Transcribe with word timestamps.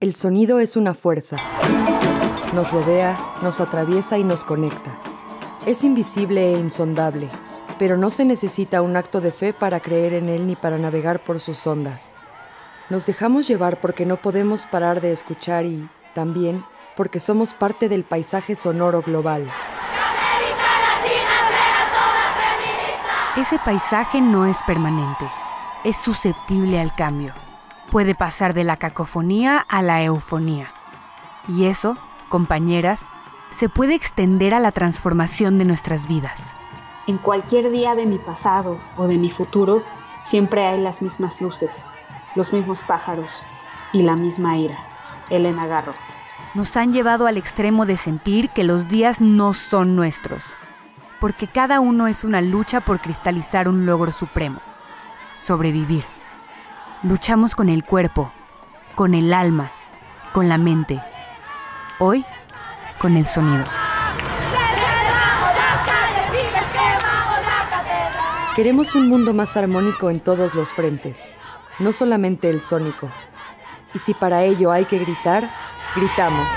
El 0.00 0.14
sonido 0.14 0.58
es 0.58 0.76
una 0.76 0.92
fuerza. 0.92 1.36
Nos 2.54 2.70
rodea, 2.72 3.18
nos 3.40 3.60
atraviesa 3.60 4.18
y 4.18 4.24
nos 4.24 4.44
conecta. 4.44 4.98
Es 5.64 5.84
invisible 5.84 6.54
e 6.54 6.58
insondable, 6.58 7.30
pero 7.78 7.96
no 7.96 8.10
se 8.10 8.26
necesita 8.26 8.82
un 8.82 8.96
acto 8.96 9.22
de 9.22 9.32
fe 9.32 9.54
para 9.54 9.80
creer 9.80 10.12
en 10.12 10.28
él 10.28 10.46
ni 10.46 10.54
para 10.54 10.76
navegar 10.76 11.24
por 11.24 11.40
sus 11.40 11.66
ondas. 11.66 12.14
Nos 12.90 13.06
dejamos 13.06 13.48
llevar 13.48 13.80
porque 13.80 14.04
no 14.04 14.18
podemos 14.18 14.66
parar 14.66 15.00
de 15.00 15.12
escuchar 15.12 15.64
y, 15.64 15.88
también, 16.14 16.62
porque 16.94 17.18
somos 17.18 17.54
parte 17.54 17.88
del 17.88 18.04
paisaje 18.04 18.54
sonoro 18.54 19.00
global. 19.00 19.50
Ese 23.34 23.58
paisaje 23.58 24.20
no 24.20 24.44
es 24.44 24.58
permanente, 24.66 25.26
es 25.84 25.96
susceptible 25.96 26.80
al 26.80 26.92
cambio. 26.92 27.34
Puede 27.90 28.14
pasar 28.14 28.54
de 28.54 28.64
la 28.64 28.76
cacofonía 28.76 29.64
a 29.68 29.82
la 29.82 30.02
eufonía. 30.02 30.68
Y 31.48 31.66
eso, 31.66 31.96
compañeras, 32.28 33.04
se 33.56 33.68
puede 33.68 33.94
extender 33.94 34.54
a 34.54 34.60
la 34.60 34.72
transformación 34.72 35.58
de 35.58 35.64
nuestras 35.64 36.08
vidas. 36.08 36.54
En 37.06 37.18
cualquier 37.18 37.70
día 37.70 37.94
de 37.94 38.06
mi 38.06 38.18
pasado 38.18 38.78
o 38.96 39.06
de 39.06 39.18
mi 39.18 39.30
futuro, 39.30 39.82
siempre 40.22 40.66
hay 40.66 40.80
las 40.80 41.02
mismas 41.02 41.40
luces, 41.40 41.86
los 42.34 42.52
mismos 42.52 42.82
pájaros 42.82 43.44
y 43.92 44.02
la 44.02 44.16
misma 44.16 44.56
ira. 44.58 44.76
Elena 45.30 45.66
Garro. 45.66 45.94
Nos 46.54 46.76
han 46.76 46.92
llevado 46.92 47.26
al 47.26 47.36
extremo 47.36 47.86
de 47.86 47.96
sentir 47.96 48.50
que 48.50 48.64
los 48.64 48.88
días 48.88 49.20
no 49.20 49.54
son 49.54 49.96
nuestros 49.96 50.42
porque 51.20 51.46
cada 51.46 51.80
uno 51.80 52.06
es 52.06 52.24
una 52.24 52.40
lucha 52.40 52.80
por 52.80 53.00
cristalizar 53.00 53.68
un 53.68 53.86
logro 53.86 54.12
supremo, 54.12 54.60
sobrevivir. 55.32 56.04
Luchamos 57.06 57.54
con 57.54 57.68
el 57.68 57.84
cuerpo, 57.84 58.32
con 58.96 59.14
el 59.14 59.32
alma, 59.32 59.70
con 60.32 60.48
la 60.48 60.58
mente. 60.58 61.00
Hoy, 62.00 62.26
con 62.98 63.14
el 63.14 63.24
sonido. 63.24 63.64
Queremos 68.56 68.96
un 68.96 69.08
mundo 69.08 69.32
más 69.34 69.56
armónico 69.56 70.10
en 70.10 70.18
todos 70.18 70.56
los 70.56 70.70
frentes, 70.74 71.28
no 71.78 71.92
solamente 71.92 72.50
el 72.50 72.60
sónico. 72.60 73.08
Y 73.94 74.00
si 74.00 74.12
para 74.12 74.42
ello 74.42 74.72
hay 74.72 74.84
que 74.84 74.98
gritar, 74.98 75.48
gritamos. 75.94 76.48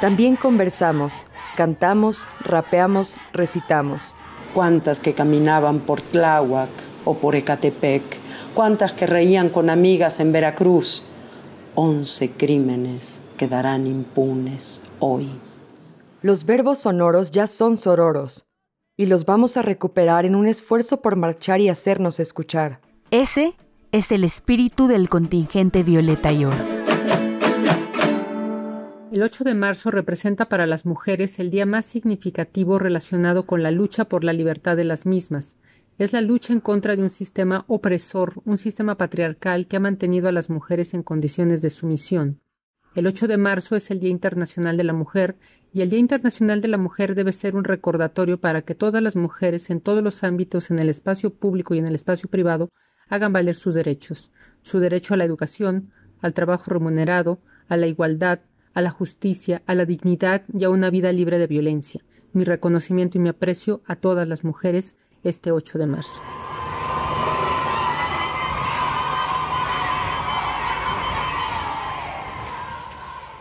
También 0.00 0.36
conversamos, 0.36 1.26
Cantamos, 1.56 2.28
rapeamos, 2.38 3.18
recitamos. 3.32 4.16
Cuántas 4.52 5.00
que 5.00 5.14
caminaban 5.14 5.80
por 5.80 6.00
Tláhuac 6.00 6.93
o 7.04 7.14
por 7.14 7.34
Ecatepec, 7.34 8.02
cuántas 8.54 8.92
que 8.92 9.06
reían 9.06 9.48
con 9.48 9.70
amigas 9.70 10.20
en 10.20 10.32
Veracruz. 10.32 11.04
Once 11.74 12.30
crímenes 12.30 13.22
quedarán 13.36 13.86
impunes 13.86 14.80
hoy. 15.00 15.28
Los 16.22 16.44
verbos 16.44 16.78
sonoros 16.78 17.30
ya 17.30 17.46
son 17.46 17.76
sororos 17.76 18.46
y 18.96 19.06
los 19.06 19.24
vamos 19.24 19.56
a 19.56 19.62
recuperar 19.62 20.24
en 20.24 20.36
un 20.36 20.46
esfuerzo 20.46 21.02
por 21.02 21.16
marchar 21.16 21.60
y 21.60 21.68
hacernos 21.68 22.20
escuchar. 22.20 22.80
Ese 23.10 23.54
es 23.92 24.12
el 24.12 24.24
espíritu 24.24 24.86
del 24.86 25.08
contingente 25.08 25.82
Violeta 25.82 26.32
y 26.32 26.44
Oro. 26.44 26.84
El 29.14 29.22
8 29.22 29.44
de 29.44 29.54
marzo 29.54 29.92
representa 29.92 30.48
para 30.48 30.66
las 30.66 30.86
mujeres 30.86 31.38
el 31.38 31.50
día 31.50 31.66
más 31.66 31.86
significativo 31.86 32.80
relacionado 32.80 33.46
con 33.46 33.62
la 33.62 33.70
lucha 33.70 34.06
por 34.06 34.24
la 34.24 34.32
libertad 34.32 34.76
de 34.76 34.82
las 34.82 35.06
mismas. 35.06 35.60
Es 35.96 36.12
la 36.12 36.20
lucha 36.20 36.52
en 36.52 36.58
contra 36.58 36.96
de 36.96 37.02
un 37.02 37.10
sistema 37.10 37.64
opresor, 37.68 38.42
un 38.44 38.58
sistema 38.58 38.96
patriarcal 38.96 39.68
que 39.68 39.76
ha 39.76 39.80
mantenido 39.80 40.28
a 40.28 40.32
las 40.32 40.50
mujeres 40.50 40.92
en 40.92 41.04
condiciones 41.04 41.62
de 41.62 41.70
sumisión. 41.70 42.40
El 42.96 43.06
8 43.06 43.28
de 43.28 43.36
marzo 43.36 43.76
es 43.76 43.92
el 43.92 44.00
Día 44.00 44.10
Internacional 44.10 44.76
de 44.76 44.82
la 44.82 44.92
Mujer 44.92 45.36
y 45.72 45.82
el 45.82 45.90
Día 45.90 46.00
Internacional 46.00 46.60
de 46.60 46.66
la 46.66 46.78
Mujer 46.78 47.14
debe 47.14 47.32
ser 47.32 47.54
un 47.54 47.62
recordatorio 47.62 48.40
para 48.40 48.62
que 48.62 48.74
todas 48.74 49.02
las 49.02 49.14
mujeres 49.14 49.70
en 49.70 49.80
todos 49.80 50.02
los 50.02 50.24
ámbitos, 50.24 50.72
en 50.72 50.80
el 50.80 50.88
espacio 50.88 51.32
público 51.32 51.74
y 51.74 51.78
en 51.78 51.86
el 51.86 51.94
espacio 51.94 52.28
privado, 52.28 52.70
hagan 53.08 53.32
valer 53.32 53.54
sus 53.54 53.76
derechos, 53.76 54.32
su 54.62 54.80
derecho 54.80 55.14
a 55.14 55.16
la 55.16 55.24
educación, 55.24 55.92
al 56.20 56.34
trabajo 56.34 56.72
remunerado, 56.72 57.38
a 57.68 57.76
la 57.76 57.86
igualdad, 57.86 58.40
a 58.72 58.82
la 58.82 58.90
justicia, 58.90 59.62
a 59.66 59.76
la 59.76 59.84
dignidad 59.84 60.42
y 60.52 60.64
a 60.64 60.70
una 60.70 60.90
vida 60.90 61.12
libre 61.12 61.38
de 61.38 61.46
violencia. 61.46 62.04
Mi 62.32 62.42
reconocimiento 62.42 63.16
y 63.16 63.20
mi 63.20 63.28
aprecio 63.28 63.82
a 63.86 63.94
todas 63.94 64.26
las 64.26 64.42
mujeres 64.42 64.96
este 65.24 65.50
8 65.52 65.78
de 65.78 65.86
marzo. 65.86 66.20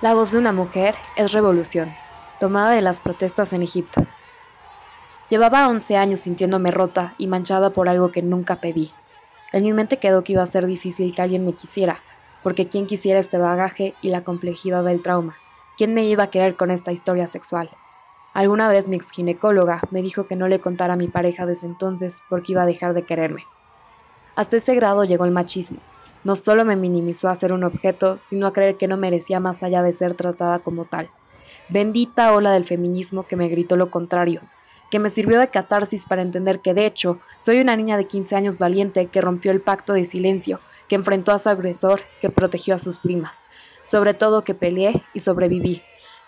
La 0.01 0.13
voz 0.13 0.31
de 0.31 0.38
una 0.38 0.51
mujer 0.51 0.95
es 1.16 1.31
revolución, 1.31 1.93
tomada 2.39 2.72
de 2.72 2.81
las 2.81 2.99
protestas 2.99 3.53
en 3.53 3.63
Egipto. 3.63 4.05
Llevaba 5.29 5.69
11 5.69 5.95
años 5.95 6.19
sintiéndome 6.19 6.72
rota 6.72 7.16
y 7.17 7.27
manchada 7.27 7.69
por 7.69 7.88
algo 7.88 8.11
que 8.11 8.22
nunca 8.22 8.57
pedí. 8.57 8.91
En 9.53 9.63
mi 9.63 9.72
mente 9.72 9.99
quedó 9.99 10.23
que 10.23 10.33
iba 10.33 10.43
a 10.43 10.47
ser 10.47 10.66
difícil 10.66 11.16
que 11.16 11.22
alguien 11.22 11.45
me 11.45 11.53
quisiera, 11.53 12.01
porque 12.43 12.67
¿quién 12.67 12.85
quisiera 12.85 13.19
este 13.19 13.38
bagaje 13.38 13.95
y 14.01 14.09
la 14.09 14.23
complejidad 14.25 14.83
del 14.83 15.01
trauma? 15.01 15.35
¿Quién 15.77 15.93
me 15.93 16.03
iba 16.03 16.25
a 16.25 16.29
querer 16.29 16.55
con 16.55 16.69
esta 16.69 16.91
historia 16.91 17.27
sexual? 17.27 17.69
Alguna 18.33 18.67
vez 18.67 18.88
mi 18.88 18.95
ex 18.95 19.11
ginecóloga 19.11 19.81
me 19.91 20.01
dijo 20.01 20.25
que 20.25 20.35
no 20.35 20.47
le 20.47 20.59
contara 20.59 20.94
a 20.94 20.97
mi 20.97 21.07
pareja 21.07 21.45
desde 21.45 21.67
entonces 21.67 22.23
porque 22.29 22.53
iba 22.53 22.63
a 22.63 22.66
dejar 22.66 22.95
de 22.95 23.03
quererme. 23.03 23.45
Hasta 24.35 24.57
ese 24.57 24.73
grado 24.73 25.03
llegó 25.03 25.25
el 25.25 25.31
machismo. 25.31 25.77
No 26.23 26.35
solo 26.35 26.66
me 26.66 26.75
minimizó 26.75 27.29
a 27.29 27.35
ser 27.35 27.53
un 27.53 27.63
objeto, 27.63 28.17
sino 28.17 28.47
a 28.47 28.53
creer 28.53 28.77
que 28.77 28.88
no 28.88 28.97
merecía 28.97 29.39
más 29.39 29.61
allá 29.61 29.83
de 29.83 29.93
ser 29.93 30.16
tratada 30.16 30.59
como 30.59 30.85
tal. 30.85 31.09
Bendita 31.69 32.33
ola 32.33 32.51
del 32.51 32.63
feminismo 32.63 33.23
que 33.23 33.35
me 33.35 33.49
gritó 33.49 33.75
lo 33.75 33.91
contrario, 33.91 34.41
que 34.89 34.99
me 34.99 35.11
sirvió 35.11 35.39
de 35.39 35.49
catarsis 35.49 36.05
para 36.07 36.22
entender 36.23 36.59
que 36.59 36.73
de 36.73 36.88
hecho 36.88 37.19
soy 37.39 37.59
una 37.59 37.75
niña 37.75 37.97
de 37.97 38.07
15 38.07 38.35
años 38.35 38.57
valiente 38.57 39.05
que 39.07 39.22
rompió 39.22 39.51
el 39.51 39.61
pacto 39.61 39.93
de 39.93 40.05
silencio 40.05 40.59
que 40.88 40.95
enfrentó 40.95 41.31
a 41.31 41.39
su 41.39 41.49
agresor, 41.49 42.01
que 42.22 42.29
protegió 42.29 42.75
a 42.75 42.79
sus 42.79 42.97
primas, 42.97 43.43
sobre 43.83 44.13
todo 44.13 44.43
que 44.43 44.53
peleé 44.53 45.03
y 45.13 45.19
sobreviví, 45.19 45.81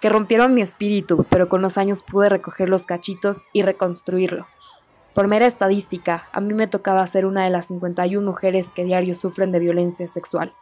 que 0.05 0.09
rompieron 0.09 0.53
mi 0.53 0.61
espíritu, 0.61 1.25
pero 1.31 1.49
con 1.49 1.63
los 1.63 1.79
años 1.79 2.03
pude 2.03 2.29
recoger 2.29 2.69
los 2.69 2.85
cachitos 2.85 3.41
y 3.53 3.63
reconstruirlo. 3.63 4.45
Por 5.15 5.25
mera 5.25 5.47
estadística, 5.47 6.27
a 6.31 6.41
mí 6.41 6.53
me 6.53 6.67
tocaba 6.67 7.07
ser 7.07 7.25
una 7.25 7.43
de 7.43 7.49
las 7.49 7.65
51 7.69 8.23
mujeres 8.23 8.71
que 8.71 8.83
diario 8.83 9.15
sufren 9.15 9.51
de 9.51 9.57
violencia 9.57 10.07
sexual. 10.07 10.53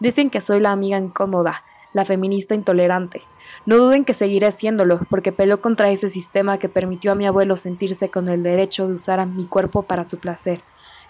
Dicen 0.00 0.30
que 0.30 0.40
soy 0.40 0.60
la 0.60 0.72
amiga 0.72 0.96
incómoda, 0.96 1.62
la 1.92 2.06
feminista 2.06 2.54
intolerante. 2.54 3.20
No 3.66 3.76
duden 3.76 4.06
que 4.06 4.14
seguiré 4.14 4.50
siéndolo, 4.50 5.00
porque 5.10 5.30
peló 5.30 5.60
contra 5.60 5.90
ese 5.90 6.08
sistema 6.08 6.56
que 6.56 6.70
permitió 6.70 7.12
a 7.12 7.16
mi 7.16 7.26
abuelo 7.26 7.56
sentirse 7.56 8.08
con 8.08 8.30
el 8.30 8.42
derecho 8.42 8.88
de 8.88 8.94
usar 8.94 9.20
a 9.20 9.26
mi 9.26 9.44
cuerpo 9.44 9.82
para 9.82 10.04
su 10.04 10.16
placer, 10.16 10.62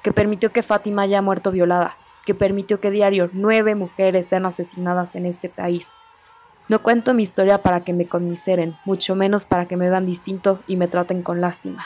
que 0.03 0.11
permitió 0.11 0.51
que 0.51 0.65
Fátima 0.65 1.03
haya 1.03 1.23
muerto 1.23 1.53
violada, 1.53 1.97
que 2.25 2.35
permitió 2.35 2.81
que 2.81 2.91
diario 2.91 3.31
nueve 3.33 3.77
mujeres 3.77 4.27
sean 4.27 4.45
asesinadas 4.45 5.15
en 5.15 5.25
este 5.25 5.49
país. 5.49 5.87
No 6.69 6.83
cuento 6.83 7.15
mi 7.15 7.23
historia 7.23 7.63
para 7.63 7.85
que 7.85 7.93
me 7.93 8.09
conmiseren, 8.09 8.77
mucho 8.85 9.15
menos 9.15 9.45
para 9.45 9.67
que 9.67 9.77
me 9.77 9.89
vean 9.89 10.05
distinto 10.05 10.59
y 10.67 10.77
me 10.77 10.89
traten 10.89 11.23
con 11.23 11.41
lástima. 11.41 11.85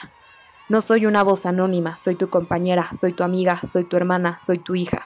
No 0.69 0.81
soy 0.81 1.05
una 1.05 1.21
voz 1.21 1.45
anónima, 1.45 1.97
soy 1.99 2.15
tu 2.15 2.29
compañera, 2.29 2.87
soy 2.99 3.13
tu 3.13 3.23
amiga, 3.23 3.59
soy 3.71 3.83
tu 3.83 3.95
hermana, 3.97 4.39
soy 4.39 4.57
tu 4.57 4.73
hija. 4.73 5.05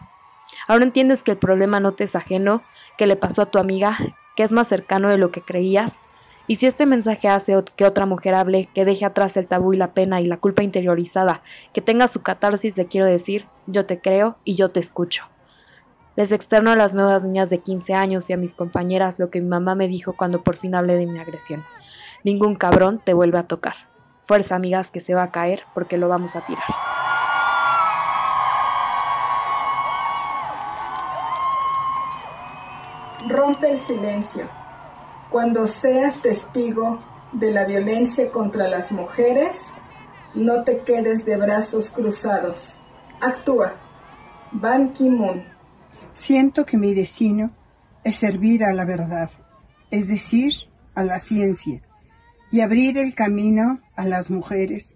Ahora 0.67 0.85
entiendes 0.85 1.23
que 1.23 1.31
el 1.31 1.37
problema 1.37 1.81
no 1.81 1.91
te 1.91 2.05
es 2.05 2.15
ajeno, 2.15 2.63
que 2.97 3.05
le 3.05 3.17
pasó 3.17 3.41
a 3.41 3.45
tu 3.47 3.59
amiga, 3.59 3.97
que 4.37 4.43
es 4.43 4.53
más 4.53 4.67
cercano 4.67 5.09
de 5.09 5.17
lo 5.17 5.31
que 5.31 5.41
creías, 5.41 5.99
y 6.47 6.57
si 6.57 6.67
este 6.67 6.85
mensaje 6.85 7.27
hace 7.27 7.55
que 7.75 7.85
otra 7.85 8.05
mujer 8.05 8.35
hable, 8.35 8.69
que 8.73 8.85
deje 8.85 9.03
atrás 9.03 9.35
el 9.35 9.47
tabú 9.47 9.73
y 9.73 9.77
la 9.77 9.93
pena 9.93 10.21
y 10.21 10.25
la 10.25 10.37
culpa 10.37 10.63
interiorizada, 10.63 11.41
que 11.73 11.81
tenga 11.81 12.07
su 12.07 12.21
catarsis, 12.21 12.77
le 12.77 12.85
quiero 12.85 13.07
decir, 13.07 13.47
yo 13.65 13.85
te 13.85 13.99
creo 13.99 14.37
y 14.43 14.55
yo 14.55 14.69
te 14.69 14.79
escucho. 14.79 15.25
Les 16.15 16.31
externo 16.31 16.71
a 16.71 16.75
las 16.75 16.93
nuevas 16.93 17.23
niñas 17.23 17.49
de 17.49 17.59
15 17.59 17.93
años 17.93 18.29
y 18.29 18.33
a 18.33 18.37
mis 18.37 18.53
compañeras 18.53 19.19
lo 19.19 19.29
que 19.29 19.41
mi 19.41 19.47
mamá 19.47 19.75
me 19.75 19.87
dijo 19.87 20.13
cuando 20.13 20.43
por 20.43 20.55
fin 20.55 20.75
hablé 20.75 20.95
de 20.95 21.05
mi 21.05 21.19
agresión. 21.19 21.65
Ningún 22.23 22.55
cabrón 22.55 23.01
te 23.03 23.13
vuelve 23.13 23.37
a 23.37 23.47
tocar. 23.47 23.75
Fuerza, 24.23 24.55
amigas, 24.55 24.91
que 24.91 24.99
se 24.99 25.13
va 25.13 25.23
a 25.23 25.31
caer 25.31 25.63
porque 25.73 25.97
lo 25.97 26.07
vamos 26.07 26.35
a 26.35 26.45
tirar. 26.45 26.63
Rompe 33.27 33.71
el 33.71 33.79
silencio 33.79 34.47
cuando 35.35 35.67
seas 35.67 36.21
testigo 36.21 36.99
de 37.33 37.51
la 37.51 37.65
violencia 37.65 38.31
contra 38.31 38.69
las 38.69 38.91
mujeres, 38.91 39.65
no 40.33 40.63
te 40.63 40.79
quedes 40.79 41.25
de 41.25 41.35
brazos 41.35 41.89
cruzados. 41.89 42.79
Actúa. 43.19 43.73
Ban 44.53 44.93
Ki-moon. 44.93 45.54
Siento 46.15 46.65
que 46.65 46.77
mi 46.77 46.93
destino 46.93 47.51
es 48.05 48.15
servir 48.15 48.63
a 48.63 48.73
la 48.73 48.85
verdad, 48.85 49.29
es 49.91 50.07
decir, 50.07 50.53
a 50.95 51.03
la 51.03 51.19
ciencia, 51.19 51.81
y 52.51 52.61
abrir 52.61 52.97
el 52.97 53.13
camino 53.13 53.81
a 53.97 54.05
las 54.05 54.31
mujeres, 54.31 54.95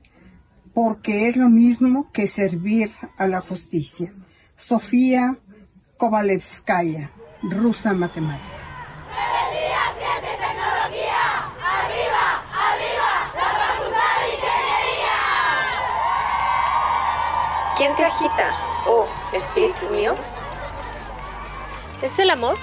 porque 0.74 1.28
es 1.28 1.36
lo 1.36 1.50
mismo 1.50 2.10
que 2.14 2.26
servir 2.28 2.92
a 3.18 3.28
la 3.28 3.42
justicia. 3.42 4.14
Sofía 4.56 5.38
Kovalevskaya 5.98 7.12
rusa 7.44 7.94
matemática. 7.94 8.48
¿Quién 17.76 17.96
te 17.96 18.06
agita, 18.06 18.54
oh 18.88 19.06
espíritu 19.34 19.90
mío? 19.92 20.16
¿Es 22.02 22.18
el 22.18 22.30
amor? 22.30 22.58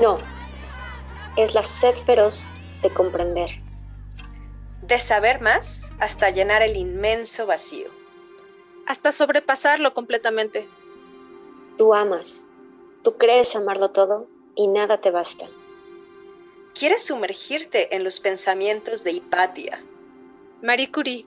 No, 0.00 0.18
es 1.36 1.54
la 1.54 1.62
sed 1.62 1.94
feroz 2.06 2.50
de 2.82 2.88
comprender. 2.88 3.50
De 4.80 4.98
saber 4.98 5.42
más 5.42 5.92
hasta 6.00 6.30
llenar 6.30 6.62
el 6.62 6.76
inmenso 6.76 7.44
vacío. 7.44 7.90
Hasta 8.86 9.12
sobrepasarlo 9.12 9.92
completamente. 9.92 10.66
Tú 11.76 11.92
amas, 11.92 12.42
tú 13.02 13.18
crees 13.18 13.54
amarlo 13.56 13.90
todo 13.90 14.26
y 14.54 14.68
nada 14.68 15.02
te 15.02 15.10
basta. 15.10 15.46
Quieres 16.72 17.04
sumergirte 17.04 17.94
en 17.94 18.04
los 18.04 18.20
pensamientos 18.20 19.04
de 19.04 19.12
Hipatia. 19.12 19.84
Marie 20.62 20.90
Curie. 20.90 21.26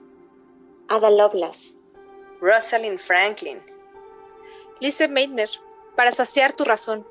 Ada 0.88 1.10
Lovelace. 1.10 1.76
Rosalind 2.40 2.98
Franklin. 2.98 3.60
Lise 4.80 5.08
Meitner, 5.08 5.50
para 5.98 6.12
saciar 6.12 6.52
tu 6.52 6.64
razón. 6.64 7.04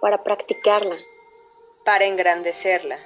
Para 0.00 0.24
practicarla. 0.24 0.96
Para 1.84 2.06
engrandecerla. 2.06 2.96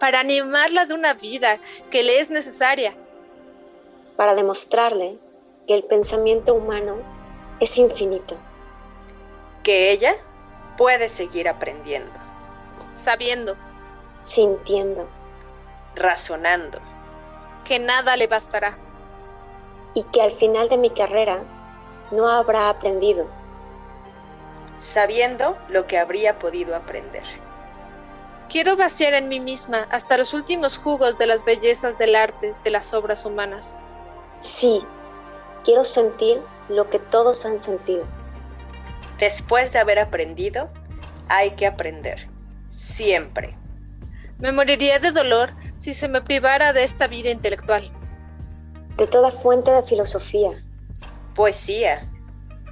Para 0.00 0.20
animarla 0.20 0.86
de 0.86 0.94
una 0.94 1.12
vida 1.12 1.58
que 1.90 2.02
le 2.02 2.18
es 2.18 2.30
necesaria. 2.30 2.96
Para 4.16 4.34
demostrarle 4.34 5.18
que 5.66 5.74
el 5.74 5.84
pensamiento 5.84 6.54
humano 6.54 7.02
es 7.60 7.76
infinito. 7.76 8.34
Que 9.62 9.90
ella 9.90 10.16
puede 10.78 11.10
seguir 11.10 11.46
aprendiendo. 11.46 12.18
Sabiendo. 12.92 13.56
Sintiendo. 14.20 15.06
Razonando. 15.94 16.78
Que 17.66 17.78
nada 17.78 18.16
le 18.16 18.26
bastará 18.26 18.78
y 19.92 20.02
que 20.04 20.22
al 20.22 20.30
final 20.30 20.70
de 20.70 20.78
mi 20.78 20.88
carrera 20.88 21.42
no 22.10 22.26
habrá 22.26 22.70
aprendido. 22.70 23.37
Sabiendo 24.78 25.56
lo 25.68 25.86
que 25.86 25.98
habría 25.98 26.38
podido 26.38 26.76
aprender. 26.76 27.24
Quiero 28.48 28.76
vaciar 28.76 29.14
en 29.14 29.28
mí 29.28 29.40
misma 29.40 29.86
hasta 29.90 30.16
los 30.16 30.32
últimos 30.32 30.78
jugos 30.78 31.18
de 31.18 31.26
las 31.26 31.44
bellezas 31.44 31.98
del 31.98 32.14
arte, 32.14 32.54
de 32.64 32.70
las 32.70 32.94
obras 32.94 33.24
humanas. 33.24 33.82
Sí, 34.38 34.82
quiero 35.64 35.84
sentir 35.84 36.40
lo 36.68 36.88
que 36.88 36.98
todos 36.98 37.44
han 37.44 37.58
sentido. 37.58 38.04
Después 39.18 39.72
de 39.72 39.80
haber 39.80 39.98
aprendido, 39.98 40.70
hay 41.28 41.50
que 41.52 41.66
aprender. 41.66 42.28
Siempre. 42.68 43.58
Me 44.38 44.52
moriría 44.52 44.98
de 44.98 45.10
dolor 45.10 45.52
si 45.76 45.92
se 45.92 46.08
me 46.08 46.22
privara 46.22 46.72
de 46.72 46.84
esta 46.84 47.06
vida 47.08 47.30
intelectual 47.30 47.92
de 48.98 49.06
toda 49.06 49.30
fuente 49.30 49.70
de 49.70 49.84
filosofía, 49.84 50.60
poesía, 51.36 52.10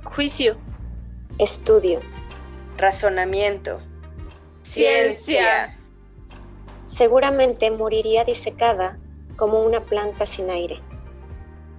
juicio, 0.02 0.56
estudio, 1.38 2.00
razonamiento, 2.76 3.80
ciencia. 4.62 5.78
Seguramente 6.84 7.70
moriría 7.70 8.24
disecada 8.24 8.98
como 9.36 9.62
una 9.62 9.80
planta 9.84 10.26
sin 10.26 10.50
aire. 10.50 10.80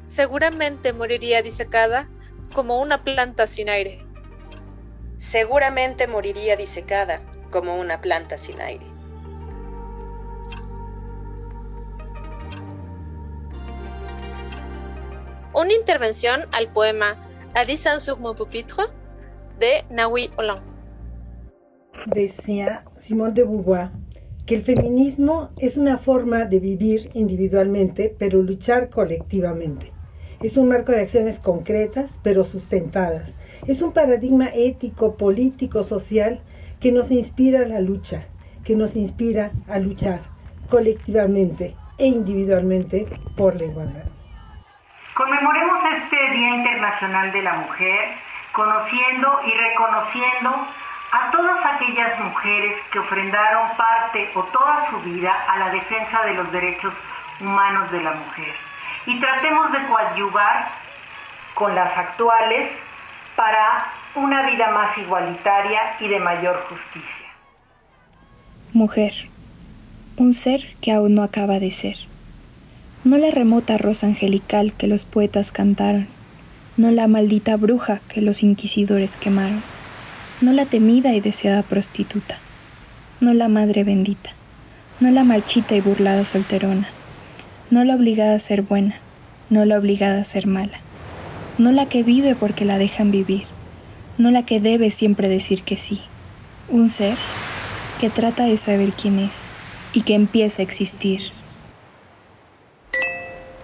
Seguramente 0.06 0.94
moriría 0.94 1.42
disecada 1.42 2.10
como 2.54 2.82
una 2.82 3.04
planta 3.04 3.48
sin 3.48 3.70
aire. 3.70 4.04
Seguramente 5.18 6.08
moriría 6.08 6.56
disecada 6.56 7.22
como 7.50 7.78
una 7.78 8.00
planta 8.00 8.38
sin 8.38 8.62
aire. 8.62 8.98
una 15.58 15.74
intervención 15.74 16.46
al 16.52 16.68
poema 16.68 17.18
A 17.56 18.00
sur 18.00 18.20
mon 18.20 18.36
pupitre 18.36 18.86
de 19.60 19.86
Naui 19.90 20.30
Hollande. 20.38 20.64
Decía 22.06 22.86
Simone 22.98 23.34
de 23.34 23.44
Beauvoir 23.44 23.90
que 24.46 24.56
el 24.56 24.64
feminismo 24.64 25.50
es 25.58 25.78
una 25.78 25.98
forma 25.98 26.46
de 26.46 26.60
vivir 26.60 27.10
individualmente, 27.14 28.16
pero 28.18 28.42
luchar 28.42 28.90
colectivamente. 28.90 29.92
Es 30.42 30.56
un 30.56 30.70
marco 30.70 30.94
de 30.94 31.02
acciones 31.02 31.40
concretas, 31.40 32.18
pero 32.24 32.46
sustentadas. 32.46 33.34
Es 33.68 33.82
un 33.82 33.92
paradigma 33.92 34.50
ético, 34.54 35.18
político, 35.18 35.84
social 35.84 36.40
que 36.80 36.94
nos 36.94 37.12
inspira 37.12 37.62
a 37.62 37.66
la 37.66 37.82
lucha, 37.82 38.28
que 38.64 38.76
nos 38.76 38.96
inspira 38.96 39.52
a 39.68 39.80
luchar 39.80 40.22
colectivamente 40.70 41.76
e 41.98 42.08
individualmente 42.08 43.08
por 43.36 43.56
la 43.56 43.66
igualdad. 43.66 44.06
Conmemoremos 45.16 45.78
este 46.04 46.38
Día 46.38 46.56
Internacional 46.56 47.32
de 47.34 47.42
la 47.42 47.58
Mujer 47.58 48.27
conociendo 48.58 49.40
y 49.46 49.52
reconociendo 49.54 50.50
a 51.12 51.32
todas 51.32 51.64
aquellas 51.76 52.20
mujeres 52.20 52.76
que 52.92 52.98
ofrendaron 52.98 53.78
parte 53.78 54.32
o 54.34 54.44
toda 54.46 54.90
su 54.90 55.00
vida 55.02 55.32
a 55.48 55.60
la 55.60 55.70
defensa 55.70 56.24
de 56.24 56.34
los 56.34 56.52
derechos 56.52 56.92
humanos 57.40 57.92
de 57.92 58.02
la 58.02 58.14
mujer. 58.14 58.56
Y 59.06 59.20
tratemos 59.20 59.72
de 59.72 59.86
coadyuvar 59.86 60.70
con 61.54 61.76
las 61.76 61.96
actuales 61.96 62.80
para 63.36 63.94
una 64.16 64.42
vida 64.48 64.72
más 64.72 64.98
igualitaria 64.98 65.96
y 66.00 66.08
de 66.08 66.20
mayor 66.20 66.66
justicia. 66.68 67.28
Mujer, 68.74 69.12
un 70.18 70.34
ser 70.34 70.62
que 70.82 70.94
aún 70.94 71.14
no 71.14 71.22
acaba 71.22 71.60
de 71.60 71.70
ser 71.70 71.96
no 73.08 73.18
la 73.18 73.32
remota 73.32 73.78
rosa 73.78 74.08
angelical 74.08 74.74
que 74.78 74.88
los 74.88 75.06
poetas 75.06 75.52
cantaron, 75.52 76.08
no 76.78 76.92
la 76.92 77.08
maldita 77.08 77.58
bruja 77.58 78.00
que 78.08 78.22
los 78.22 78.44
inquisidores 78.44 79.16
quemaron, 79.16 79.64
no 80.42 80.54
la 80.54 80.66
temida 80.66 81.16
y 81.16 81.22
deseada 81.22 81.64
prostituta, 81.64 82.38
no 83.20 83.34
la 83.34 83.48
madre 83.48 83.84
bendita, 83.84 84.30
no 85.00 85.10
la 85.10 85.24
marchita 85.24 85.76
y 85.76 85.82
burlada 85.82 86.24
solterona, 86.24 86.88
no 87.72 87.84
la 87.84 87.96
obligada 87.96 88.36
a 88.36 88.40
ser 88.40 88.62
buena, 88.62 88.96
no 89.50 89.66
la 89.66 89.80
obligada 89.80 90.22
a 90.22 90.24
ser 90.24 90.46
mala, 90.46 90.80
no 91.58 91.72
la 91.72 91.90
que 91.90 92.04
vive 92.04 92.36
porque 92.36 92.64
la 92.64 92.78
dejan 92.78 93.10
vivir, 93.10 93.46
no 94.20 94.30
la 94.30 94.46
que 94.46 94.60
debe 94.60 94.92
siempre 94.92 95.28
decir 95.30 95.64
que 95.64 95.78
sí, 95.78 96.00
un 96.70 96.90
ser 96.90 97.18
que 98.00 98.12
trata 98.12 98.44
de 98.46 98.58
saber 98.58 98.92
quién 98.94 99.18
es 99.18 99.34
y 99.94 100.02
que 100.02 100.14
empieza 100.14 100.62
a 100.62 100.66
existir. 100.66 101.22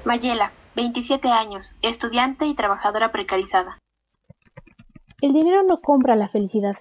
Mayela, 0.04 0.52
27 0.75 1.27
años, 1.30 1.75
estudiante 1.84 2.48
y 2.48 2.56
trabajadora 2.56 3.12
precarizada. 3.12 3.77
El 5.22 5.32
dinero 5.32 5.62
no 5.62 5.82
compra 5.82 6.15
la 6.15 6.30
felicidad, 6.30 6.75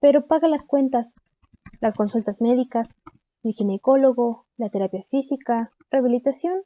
pero 0.00 0.26
paga 0.26 0.48
las 0.48 0.64
cuentas, 0.64 1.14
las 1.80 1.94
consultas 1.94 2.40
médicas, 2.40 2.88
el 3.44 3.52
ginecólogo, 3.52 4.46
la 4.56 4.70
terapia 4.70 5.04
física, 5.10 5.72
rehabilitación 5.90 6.62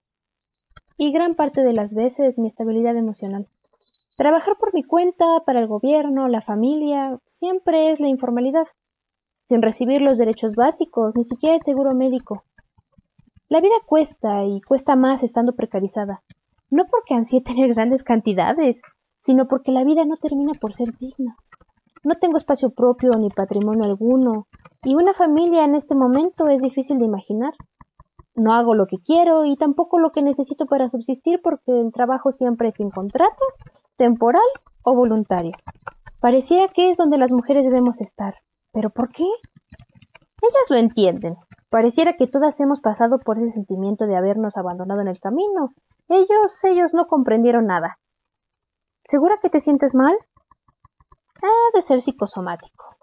y 0.97 1.11
gran 1.11 1.35
parte 1.35 1.65
de 1.65 1.73
las 1.73 1.93
veces 1.95 2.39
mi 2.39 2.47
estabilidad 2.47 2.97
emocional. 2.97 3.49
Trabajar 4.17 4.55
por 4.59 4.73
mi 4.73 4.85
cuenta, 4.85 5.25
para 5.45 5.59
el 5.59 5.67
gobierno, 5.67 6.29
la 6.29 6.43
familia, 6.43 7.19
siempre 7.27 7.91
es 7.91 7.99
la 7.99 8.09
informalidad, 8.09 8.69
sin 9.49 9.63
recibir 9.63 10.01
los 10.01 10.17
derechos 10.17 10.55
básicos, 10.55 11.17
ni 11.17 11.25
siquiera 11.25 11.57
el 11.57 11.63
seguro 11.63 11.93
médico, 11.93 12.45
la 13.49 13.61
vida 13.61 13.77
cuesta 13.87 14.45
y 14.45 14.61
cuesta 14.61 14.97
más 14.97 15.23
estando 15.23 15.55
precarizada, 15.55 16.21
no 16.71 16.85
porque 16.91 17.15
ansíe 17.15 17.41
tener 17.43 17.75
grandes 17.75 18.03
cantidades, 18.03 18.77
sino 19.21 19.47
porque 19.49 19.73
la 19.73 19.85
vida 19.85 20.05
no 20.05 20.17
termina 20.17 20.53
por 20.61 20.75
ser 20.75 20.89
digna. 20.99 21.37
No 22.05 22.15
tengo 22.17 22.37
espacio 22.37 22.71
propio 22.71 23.11
ni 23.19 23.29
patrimonio 23.29 23.85
alguno, 23.85 24.47
y 24.85 24.95
una 24.95 25.15
familia 25.15 25.65
en 25.65 25.75
este 25.75 25.95
momento 25.95 26.49
es 26.49 26.63
difícil 26.63 26.99
de 26.99 27.07
imaginar. 27.07 27.53
No 28.35 28.53
hago 28.53 28.75
lo 28.75 28.87
que 28.87 28.99
quiero 28.99 29.45
y 29.45 29.57
tampoco 29.57 29.99
lo 29.99 30.11
que 30.11 30.23
necesito 30.23 30.67
para 30.67 30.89
subsistir 30.89 31.41
porque 31.43 31.81
el 31.81 31.93
trabajo 31.93 32.33
siempre 32.33 32.69
es 32.69 32.75
sin 32.77 32.91
contrato, 32.91 33.45
temporal 33.97 34.43
o 34.85 34.95
voluntario. 34.95 35.53
Pareciera 36.21 36.69
que 36.69 36.91
es 36.91 36.99
donde 36.99 37.19
las 37.19 37.33
mujeres 37.33 37.65
debemos 37.65 38.01
estar. 38.01 38.35
¿Pero 38.73 38.91
por 38.91 39.09
qué? 39.09 39.25
Ellas 39.25 40.71
lo 40.71 40.77
entienden, 40.77 41.35
Pareciera 41.71 42.15
que 42.17 42.27
todas 42.29 42.59
hemos 42.61 42.81
pasado 42.81 43.19
por 43.19 43.39
ese 43.39 43.53
sentimiento 43.53 44.07
de 44.07 44.17
habernos 44.17 44.57
abandonado 44.57 45.01
en 45.01 45.09
el 45.09 45.19
camino. 45.19 45.71
Ellos, 46.09 46.63
ellos 46.65 46.95
no 46.95 47.07
comprendieron 47.07 47.67
nada. 47.67 47.99
¿Segura 49.09 49.39
que 49.41 49.51
te 49.51 49.61
sientes 49.61 49.95
mal? 49.95 50.17
Ha 51.43 51.77
de 51.77 51.83
ser 51.83 52.03
psicosomático. 52.03 52.97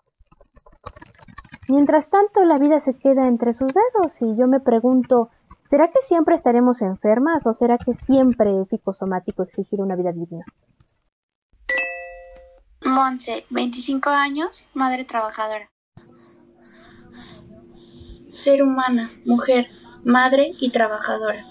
Mientras 1.70 2.10
tanto, 2.10 2.44
la 2.44 2.58
vida 2.58 2.80
se 2.82 2.94
queda 2.94 3.28
entre 3.28 3.54
sus 3.54 3.74
dedos 3.74 4.22
y 4.22 4.36
yo 4.36 4.48
me 4.48 4.60
pregunto, 4.60 5.30
¿será 5.70 5.88
que 5.88 6.00
siempre 6.06 6.36
estaremos 6.36 6.82
enfermas 6.82 7.48
o 7.48 7.54
será 7.54 7.78
que 7.78 7.94
siempre 7.94 8.62
es 8.62 8.68
psicosomático 8.70 9.44
exigir 9.44 9.82
una 9.82 9.96
vida 9.96 10.12
digna? 10.12 10.46
Monse, 12.86 13.46
25 13.50 14.10
años, 14.10 14.68
madre 14.74 15.06
trabajadora. 15.06 15.70
Ser 18.34 18.62
humana, 18.62 19.10
mujer, 19.26 19.68
madre 20.04 20.52
y 20.60 20.72
trabajadora. 20.72 21.46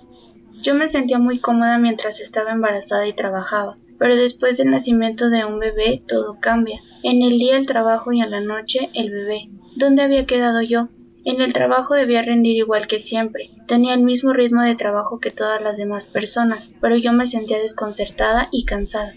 Yo 0.63 0.75
me 0.75 0.87
sentía 0.87 1.19
muy 1.19 1.41
cómoda 1.41 1.77
mientras 1.79 2.21
estaba 2.21 2.53
embarazada 2.53 3.09
y 3.09 3.13
trabajaba, 3.13 3.79
pero 3.99 4.15
después 4.15 4.59
del 4.59 4.71
nacimiento 4.71 5.29
de 5.29 5.45
un 5.45 5.59
bebé 5.59 6.05
todo 6.07 6.39
cambia. 6.39 6.81
En 7.03 7.21
el 7.23 7.37
día 7.37 7.57
el 7.57 7.67
trabajo 7.67 8.13
y 8.13 8.21
en 8.21 8.31
la 8.31 8.41
noche 8.41 8.89
el 8.95 9.11
bebé. 9.11 9.51
¿Dónde 9.75 10.03
había 10.03 10.25
quedado 10.25 10.63
yo? 10.63 10.89
En 11.25 11.41
el 11.41 11.53
trabajo 11.53 11.95
debía 11.95 12.23
rendir 12.23 12.57
igual 12.57 12.87
que 12.87 13.01
siempre. 13.01 13.51
Tenía 13.67 13.95
el 13.95 14.05
mismo 14.05 14.33
ritmo 14.33 14.63
de 14.63 14.77
trabajo 14.77 15.19
que 15.19 15.33
todas 15.33 15.61
las 15.63 15.79
demás 15.79 16.11
personas, 16.11 16.73
pero 16.81 16.97
yo 16.97 17.13
me 17.13 17.27
sentía 17.27 17.59
desconcertada 17.59 18.49
y 18.53 18.65
cansada. 18.65 19.15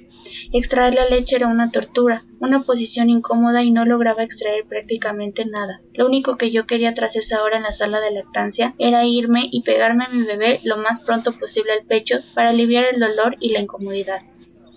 Extraer 0.52 0.96
la 0.96 1.08
leche 1.08 1.36
era 1.36 1.48
una 1.48 1.72
tortura, 1.72 2.26
una 2.40 2.64
posición 2.64 3.10
incómoda 3.10 3.64
y 3.64 3.72
no 3.72 3.86
lograba 3.86 4.24
extraer 4.24 4.66
prácticamente 4.68 5.46
nada. 5.46 5.82
Lo 5.94 6.06
único 6.06 6.38
que 6.38 6.52
yo 6.52 6.66
quería 6.66 6.94
tras 6.94 7.16
esa 7.16 7.44
hora 7.44 7.58
en 7.58 7.64
la 7.64 7.72
sala 7.72 8.00
de 8.02 8.12
lactancia 8.12 8.76
era 8.78 9.06
irme 9.06 9.48
y 9.52 9.64
pegarme 9.64 10.06
a 10.06 10.10
mi 10.10 10.24
bebé 10.24 10.60
lo 10.64 10.78
más 10.78 11.02
pronto 11.02 11.38
posible 11.38 11.72
al 11.74 11.86
pecho 11.86 12.20
para 12.34 12.50
aliviar 12.50 12.86
el 12.86 13.00
dolor 13.00 13.38
y 13.40 13.50
la 13.50 13.60
incomodidad. 13.60 14.22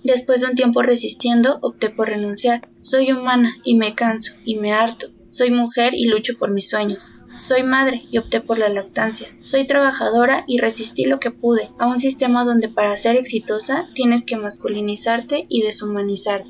Después 0.04 0.40
de 0.40 0.46
un 0.46 0.54
tiempo 0.54 0.82
resistiendo, 0.82 1.58
opté 1.60 1.90
por 1.90 2.08
renunciar. 2.08 2.68
Soy 2.80 3.12
humana 3.12 3.56
y 3.64 3.76
me 3.76 3.94
canso 3.94 4.34
y 4.44 4.56
me 4.56 4.72
harto. 4.72 5.08
Soy 5.30 5.50
mujer 5.50 5.92
y 5.94 6.06
lucho 6.06 6.38
por 6.38 6.50
mis 6.50 6.70
sueños. 6.70 7.12
Soy 7.38 7.62
madre 7.62 8.02
y 8.10 8.18
opté 8.18 8.40
por 8.40 8.58
la 8.58 8.68
lactancia. 8.68 9.28
Soy 9.42 9.66
trabajadora 9.66 10.44
y 10.46 10.58
resistí 10.58 11.04
lo 11.04 11.18
que 11.18 11.30
pude 11.30 11.70
a 11.78 11.86
un 11.86 12.00
sistema 12.00 12.44
donde 12.44 12.68
para 12.68 12.96
ser 12.96 13.16
exitosa 13.16 13.86
tienes 13.94 14.24
que 14.24 14.36
masculinizarte 14.36 15.46
y 15.48 15.62
deshumanizar. 15.62 16.44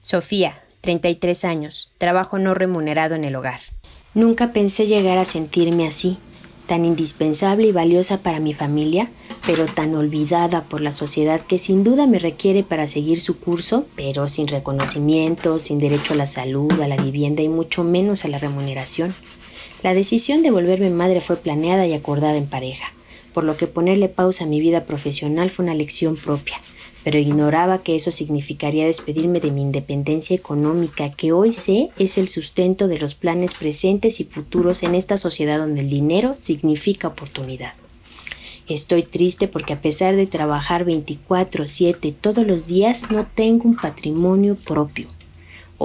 Sofía, 0.00 0.62
33 0.82 1.44
años, 1.46 1.90
trabajo 1.96 2.38
no 2.38 2.52
remunerado 2.52 3.14
en 3.14 3.24
el 3.24 3.34
hogar. 3.34 3.60
Nunca 4.12 4.52
pensé 4.52 4.86
llegar 4.86 5.16
a 5.16 5.24
sentirme 5.24 5.88
así, 5.88 6.18
tan 6.66 6.84
indispensable 6.84 7.66
y 7.68 7.72
valiosa 7.72 8.18
para 8.18 8.40
mi 8.40 8.54
familia, 8.54 9.10
pero 9.46 9.66
tan 9.66 9.94
olvidada 9.94 10.64
por 10.64 10.80
la 10.80 10.90
sociedad 10.90 11.40
que 11.40 11.58
sin 11.58 11.84
duda 11.84 12.06
me 12.06 12.18
requiere 12.18 12.62
para 12.62 12.86
seguir 12.86 13.20
su 13.20 13.38
curso, 13.38 13.86
pero 13.96 14.28
sin 14.28 14.48
reconocimiento, 14.48 15.58
sin 15.58 15.78
derecho 15.78 16.14
a 16.14 16.16
la 16.16 16.26
salud, 16.26 16.72
a 16.80 16.88
la 16.88 16.96
vivienda 16.96 17.42
y 17.42 17.48
mucho 17.48 17.84
menos 17.84 18.24
a 18.24 18.28
la 18.28 18.38
remuneración. 18.38 19.14
La 19.82 19.94
decisión 19.94 20.42
de 20.42 20.50
volverme 20.50 20.90
madre 20.90 21.20
fue 21.20 21.36
planeada 21.36 21.86
y 21.86 21.92
acordada 21.92 22.36
en 22.36 22.46
pareja, 22.46 22.92
por 23.34 23.44
lo 23.44 23.56
que 23.56 23.66
ponerle 23.66 24.08
pausa 24.08 24.44
a 24.44 24.48
mi 24.48 24.60
vida 24.60 24.84
profesional 24.84 25.50
fue 25.50 25.64
una 25.64 25.74
lección 25.74 26.16
propia, 26.16 26.58
pero 27.04 27.18
ignoraba 27.18 27.82
que 27.82 27.94
eso 27.94 28.10
significaría 28.10 28.86
despedirme 28.86 29.38
de 29.38 29.50
mi 29.50 29.60
independencia 29.60 30.34
económica, 30.34 31.10
que 31.10 31.32
hoy 31.32 31.52
sé 31.52 31.90
es 31.98 32.16
el 32.16 32.28
sustento 32.28 32.88
de 32.88 32.98
los 32.98 33.14
planes 33.14 33.52
presentes 33.52 34.20
y 34.20 34.24
futuros 34.24 34.82
en 34.82 34.94
esta 34.94 35.18
sociedad 35.18 35.58
donde 35.58 35.82
el 35.82 35.90
dinero 35.90 36.34
significa 36.38 37.08
oportunidad. 37.08 37.74
Estoy 38.66 39.02
triste 39.02 39.46
porque 39.46 39.74
a 39.74 39.82
pesar 39.82 40.16
de 40.16 40.26
trabajar 40.26 40.86
24/7 40.86 42.14
todos 42.18 42.46
los 42.46 42.66
días 42.66 43.10
no 43.10 43.26
tengo 43.26 43.68
un 43.68 43.76
patrimonio 43.76 44.56
propio. 44.56 45.06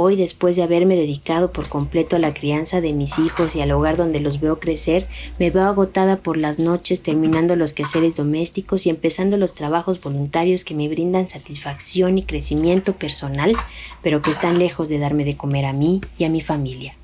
Hoy, 0.02 0.16
después 0.16 0.56
de 0.56 0.64
haberme 0.64 0.96
dedicado 0.96 1.52
por 1.52 1.68
completo 1.68 2.16
a 2.16 2.20
la 2.20 2.34
crianza 2.34 2.80
de 2.80 2.94
mis 2.94 3.20
hijos 3.20 3.54
y 3.58 3.62
al 3.62 3.72
hogar 3.74 3.98
donde 3.98 4.22
los 4.22 4.40
veo 4.40 4.58
crecer, 4.58 5.06
me 5.40 5.50
veo 5.52 5.66
agotada 5.66 6.16
por 6.16 6.38
las 6.38 6.58
noches 6.58 7.04
terminando 7.04 7.58
los 7.58 7.74
quehaceres 7.74 8.16
domésticos 8.16 8.86
y 8.86 8.92
empezando 8.92 9.36
los 9.36 9.56
trabajos 9.56 10.00
voluntarios 10.00 10.64
que 10.64 10.74
me 10.74 10.88
brindan 10.88 11.28
satisfacción 11.28 12.18
y 12.18 12.24
crecimiento 12.24 12.94
personal, 12.94 13.52
pero 14.02 14.22
que 14.22 14.32
están 14.32 14.58
lejos 14.58 14.88
de 14.88 15.00
darme 15.00 15.26
de 15.26 15.36
comer 15.36 15.66
a 15.66 15.74
mí 15.74 16.00
y 16.18 16.24
a 16.24 16.30
mi 16.30 16.40
familia. 16.40 16.96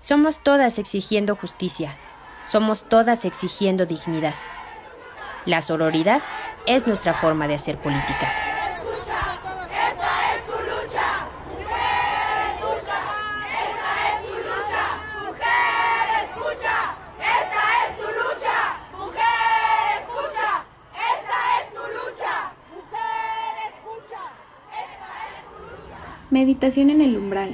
Somos 0.00 0.42
todas 0.42 0.78
exigiendo 0.78 1.34
justicia, 1.34 1.96
somos 2.44 2.90
todas 2.90 3.24
exigiendo 3.24 3.86
dignidad. 3.86 4.34
La 5.46 5.62
sororidad 5.62 6.20
es 6.66 6.86
nuestra 6.86 7.14
forma 7.14 7.48
de 7.48 7.54
hacer 7.54 7.78
política. 7.78 8.53
Meditación 26.34 26.90
en 26.90 27.00
el 27.00 27.16
umbral, 27.16 27.50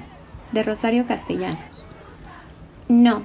de 0.52 0.62
Rosario 0.62 1.06
Castellanos. 1.06 1.84
No, 2.88 3.24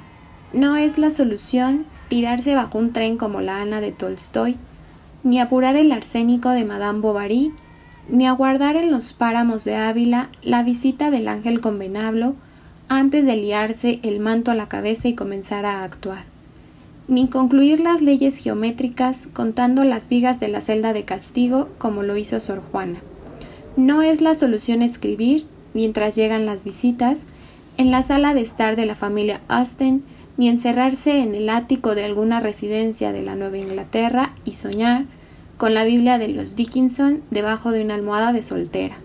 no 0.51 0.75
es 0.75 0.97
la 0.97 1.12
solución 1.12 1.85
tirarse 2.09 2.55
bajo 2.55 2.77
un 2.77 2.91
tren 2.91 3.15
como 3.15 3.39
la 3.39 3.62
Ana 3.62 3.79
de 3.79 3.93
Tolstoy, 3.93 4.57
ni 5.24 5.39
apurar 5.39 5.77
el 5.77 5.93
arsénico 5.93 6.50
de 6.50 6.65
Madame 6.65 7.00
Bovary, 7.00 7.53
ni 8.09 8.27
aguardar 8.27 8.75
en 8.75 8.91
los 8.91 9.13
páramos 9.13 9.63
de 9.63 9.77
Ávila 9.77 10.27
la 10.43 10.62
visita 10.62 11.09
del 11.09 11.29
ángel 11.29 11.62
convenablo 11.62 12.35
antes 12.89 13.25
de 13.25 13.38
liarse 13.38 14.01
el 14.03 14.19
manto 14.19 14.51
a 14.51 14.55
la 14.55 14.67
cabeza 14.67 15.07
y 15.07 15.15
comenzar 15.15 15.65
a 15.65 15.85
actuar, 15.85 16.25
ni 17.07 17.29
concluir 17.29 17.79
las 17.79 18.01
leyes 18.01 18.39
geométricas 18.39 19.29
contando 19.31 19.85
las 19.85 20.09
vigas 20.09 20.41
de 20.41 20.50
la 20.50 20.59
celda 20.59 20.91
de 20.91 21.05
castigo 21.05 21.69
como 21.77 22.03
lo 22.03 22.17
hizo 22.17 22.41
Sor 22.41 22.62
Juana. 22.74 23.00
No 23.77 24.01
es 24.01 24.22
la 24.22 24.36
solución 24.36 24.82
escribir, 24.82 25.46
mientras 25.74 26.15
llegan 26.15 26.46
las 26.46 26.63
visitas, 26.63 27.25
en 27.77 27.91
la 27.91 28.03
sala 28.03 28.34
de 28.34 28.39
estar 28.39 28.77
de 28.77 28.86
la 28.86 28.96
familia 28.96 29.41
Austen, 29.50 30.01
ni 30.38 30.48
encerrarse 30.48 31.20
en 31.20 31.36
el 31.36 31.50
ático 31.50 31.94
de 31.94 32.05
alguna 32.05 32.39
residencia 32.39 33.12
de 33.12 33.22
la 33.22 33.36
Nueva 33.36 33.58
Inglaterra 33.58 34.34
y 34.46 34.55
soñar 34.55 35.05
con 35.58 35.74
la 35.74 35.84
Biblia 35.84 36.17
de 36.17 36.29
los 36.29 36.55
Dickinson 36.55 37.22
debajo 37.32 37.72
de 37.72 37.84
una 37.84 37.96
almohada 37.96 38.32
de 38.32 38.44
soltera. 38.44 38.96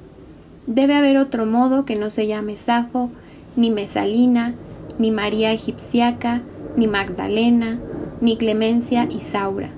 Debe 0.68 0.94
haber 0.94 1.16
otro 1.16 1.46
modo 1.46 1.84
que 1.84 1.96
no 1.96 2.08
se 2.10 2.28
llame 2.28 2.56
Safo, 2.56 3.10
ni 3.56 3.70
Mesalina, 3.70 4.54
ni 5.00 5.10
María 5.10 5.52
Egipciaca, 5.52 6.42
ni 6.76 6.86
Magdalena, 6.86 7.80
ni 8.20 8.36
Clemencia 8.36 9.08
Isaura. 9.10 9.70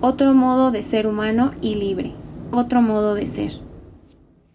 Otro 0.00 0.32
modo 0.32 0.70
de 0.70 0.84
ser 0.84 1.06
humano 1.06 1.52
y 1.60 1.74
libre, 1.74 2.12
otro 2.50 2.80
modo 2.80 3.14
de 3.14 3.26
ser. 3.26 3.67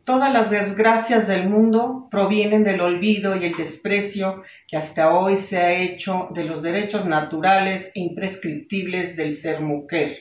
Todas 0.06 0.34
las 0.34 0.50
desgracias 0.50 1.28
del 1.28 1.48
mundo 1.48 2.10
provienen 2.12 2.66
del 2.66 2.82
olvido 2.82 3.38
y 3.38 3.46
el 3.46 3.54
desprecio 3.54 4.44
que 4.68 4.76
hasta 4.76 5.14
hoy 5.14 5.38
se 5.38 5.60
ha 5.60 5.72
hecho 5.72 6.28
de 6.34 6.44
los 6.44 6.62
derechos 6.62 7.06
naturales 7.06 7.94
e 7.96 8.02
imprescriptibles 8.02 9.16
del 9.16 9.34
ser 9.34 9.62
mujer. 9.62 10.18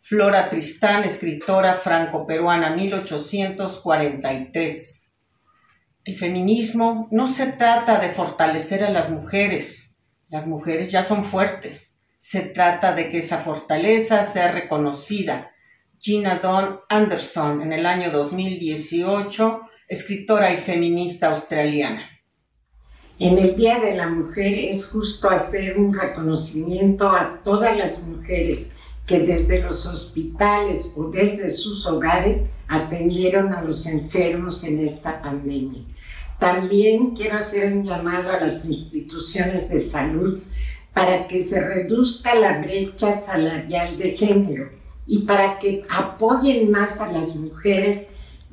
Flora 0.00 0.48
Tristán, 0.48 1.04
escritora 1.04 1.74
franco-peruana, 1.74 2.74
1843. 2.74 5.08
El 6.04 6.16
feminismo 6.16 7.06
no 7.12 7.28
se 7.28 7.52
trata 7.52 8.00
de 8.00 8.08
fortalecer 8.08 8.82
a 8.82 8.90
las 8.90 9.10
mujeres. 9.10 9.94
Las 10.28 10.48
mujeres 10.48 10.90
ya 10.90 11.04
son 11.04 11.24
fuertes. 11.24 12.00
Se 12.18 12.40
trata 12.40 12.96
de 12.96 13.10
que 13.10 13.18
esa 13.18 13.38
fortaleza 13.38 14.24
sea 14.24 14.50
reconocida 14.50 15.52
Gina 16.02 16.36
Dawn 16.42 16.80
Anderson 16.88 17.60
en 17.60 17.74
el 17.74 17.84
año 17.84 18.10
2018, 18.10 19.60
escritora 19.86 20.50
y 20.50 20.56
feminista 20.56 21.28
australiana. 21.28 22.08
En 23.18 23.36
el 23.36 23.54
Día 23.54 23.80
de 23.80 23.94
la 23.94 24.08
Mujer 24.08 24.54
es 24.54 24.86
justo 24.86 25.28
hacer 25.28 25.76
un 25.76 25.92
reconocimiento 25.92 27.06
a 27.10 27.42
todas 27.42 27.76
las 27.76 28.02
mujeres 28.02 28.70
que 29.06 29.18
desde 29.18 29.60
los 29.60 29.84
hospitales 29.84 30.94
o 30.96 31.10
desde 31.10 31.50
sus 31.50 31.84
hogares 31.84 32.44
atendieron 32.66 33.52
a 33.52 33.60
los 33.60 33.84
enfermos 33.84 34.64
en 34.64 34.82
esta 34.82 35.20
pandemia. 35.20 35.82
También 36.38 37.10
quiero 37.10 37.36
hacer 37.36 37.70
un 37.74 37.84
llamado 37.84 38.30
a 38.30 38.40
las 38.40 38.64
instituciones 38.64 39.68
de 39.68 39.80
salud 39.80 40.40
para 40.94 41.26
que 41.26 41.44
se 41.44 41.60
reduzca 41.60 42.34
la 42.34 42.56
brecha 42.62 43.12
salarial 43.12 43.98
de 43.98 44.12
género 44.12 44.79
y 45.10 45.22
para 45.22 45.58
que 45.58 45.84
apoyen 45.90 46.70
más 46.70 47.00
a 47.00 47.10
las 47.10 47.34
mujeres 47.34 48.06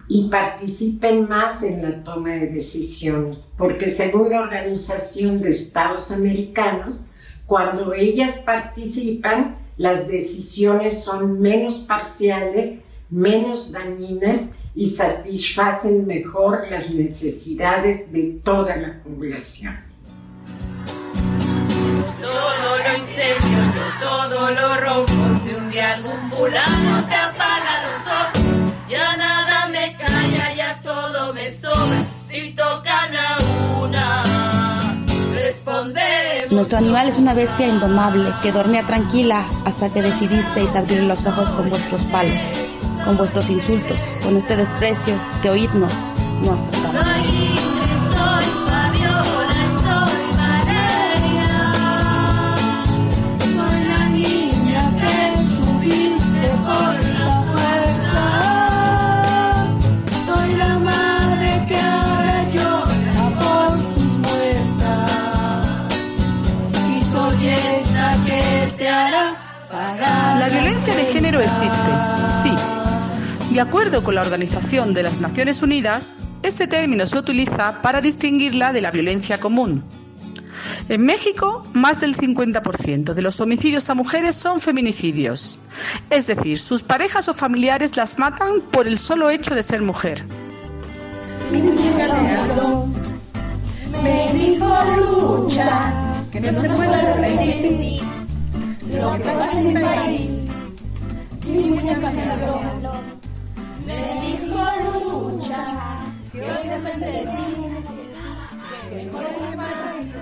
y 0.07 0.27
participen 0.29 1.29
más 1.29 1.61
en 1.61 1.83
la 1.83 2.03
toma 2.03 2.31
de 2.31 2.47
decisiones, 2.47 3.47
porque 3.59 3.91
según 3.91 4.31
la 4.31 4.41
Organización 4.41 5.39
de 5.39 5.49
Estados 5.49 6.09
Americanos, 6.09 7.01
cuando 7.45 7.93
ellas 7.93 8.39
participan, 8.39 9.59
las 9.77 10.07
decisiones 10.07 11.03
son 11.03 11.39
menos 11.39 11.75
parciales, 11.75 12.79
menos 13.11 13.71
dañinas 13.71 14.53
y 14.73 14.87
satisfacen 14.87 16.07
mejor 16.07 16.61
las 16.71 16.91
necesidades 16.91 18.11
de 18.11 18.39
toda 18.43 18.75
la 18.77 19.03
población 19.03 19.75
todo 22.21 22.77
lo 22.77 22.97
incendio, 22.97 23.59
yo 23.75 24.07
todo 24.07 24.51
lo 24.51 24.75
rompo. 24.75 25.13
Si 25.43 25.53
un 25.53 25.69
día 25.69 25.93
algún 25.93 26.29
fulano 26.29 27.05
te 27.07 27.15
apaga 27.15 27.83
los 27.83 28.07
ojos, 28.07 28.73
ya 28.89 29.15
nada 29.17 29.67
me 29.67 29.95
calla, 29.95 30.53
ya 30.53 30.79
todo 30.81 31.33
me 31.33 31.51
sobra. 31.51 32.03
Si 32.29 32.51
tocan 32.51 33.15
a 33.15 33.37
una, 33.81 34.23
responderemos. 35.33 36.51
Nuestro 36.51 36.77
animal 36.79 37.07
es 37.07 37.17
una 37.17 37.33
bestia 37.33 37.67
indomable 37.67 38.33
que 38.41 38.51
dormía 38.51 38.83
tranquila 38.83 39.45
hasta 39.65 39.89
que 39.89 40.01
decidisteis 40.01 40.75
abrir 40.75 41.03
los 41.03 41.25
ojos 41.25 41.49
con 41.51 41.69
vuestros 41.69 42.01
palos, 42.05 42.39
con 43.05 43.17
vuestros 43.17 43.49
insultos, 43.49 43.97
con 44.23 44.35
este 44.35 44.55
desprecio 44.55 45.15
que 45.41 45.49
oídnos, 45.49 45.93
nuestro 46.41 46.81
trabajo. 46.81 47.76
Existe, 71.57 71.91
sí. 72.41 72.51
De 73.51 73.61
acuerdo 73.61 74.03
con 74.03 74.15
la 74.15 74.21
Organización 74.21 74.93
de 74.93 75.03
las 75.03 75.19
Naciones 75.21 75.61
Unidas, 75.61 76.15
este 76.43 76.67
término 76.67 77.07
se 77.07 77.17
utiliza 77.17 77.81
para 77.81 78.01
distinguirla 78.01 78.73
de 78.73 78.81
la 78.81 78.91
violencia 78.91 79.39
común. 79.39 79.83
En 80.89 81.03
México, 81.05 81.65
más 81.73 81.99
del 82.01 82.15
50% 82.15 83.13
de 83.13 83.21
los 83.21 83.41
homicidios 83.41 83.89
a 83.89 83.95
mujeres 83.95 84.35
son 84.35 84.61
feminicidios, 84.61 85.59
es 86.09 86.27
decir, 86.27 86.59
sus 86.59 86.83
parejas 86.83 87.27
o 87.29 87.33
familiares 87.33 87.97
las 87.97 88.19
matan 88.19 88.61
por 88.71 88.87
el 88.87 88.99
solo 88.99 89.29
hecho 89.29 89.55
de 89.55 89.63
ser 89.63 89.81
mujer. 89.81 90.25
Me 94.03 94.33
dijo 94.33 94.67
lucha, 94.97 95.93
que 96.31 96.39
no 96.39 96.61
se 96.61 96.67
lo 98.99 99.13
que 99.17 99.23
pasa 99.23 99.59
en 99.59 99.67
mi 99.67 99.81
país. 99.81 100.36
Mi 101.47 101.63
muñeca 101.63 102.09
me 102.11 102.31
habló, 102.31 102.59
me 103.85 103.97
dijo 104.21 105.29
lucha, 105.31 105.63
que 106.31 106.41
hoy 106.41 106.67
depende 106.67 107.07
de 107.07 107.19
ti, 107.19 107.43
que 108.89 108.95
mejor 109.05 109.23
es 109.23 109.37
mi 109.39 109.55
país. 109.55 110.13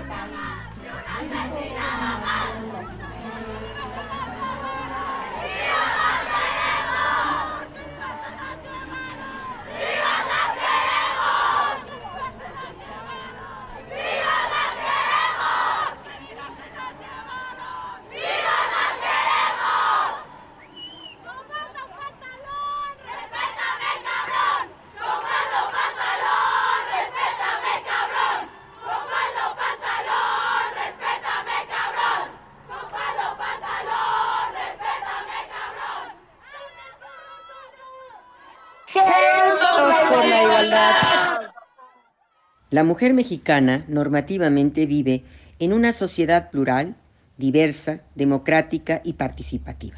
La 42.76 42.84
mujer 42.84 43.14
mexicana 43.14 43.86
normativamente 43.88 44.84
vive 44.84 45.24
en 45.58 45.72
una 45.72 45.92
sociedad 45.92 46.50
plural, 46.50 46.94
diversa, 47.38 48.02
democrática 48.14 49.00
y 49.02 49.14
participativa, 49.14 49.96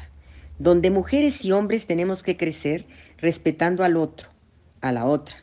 donde 0.59 0.89
mujeres 0.89 1.43
y 1.43 1.51
hombres 1.51 1.87
tenemos 1.87 2.23
que 2.23 2.37
crecer 2.37 2.85
respetando 3.17 3.83
al 3.83 3.97
otro, 3.97 4.29
a 4.79 4.93
la 4.93 5.07
otra, 5.07 5.35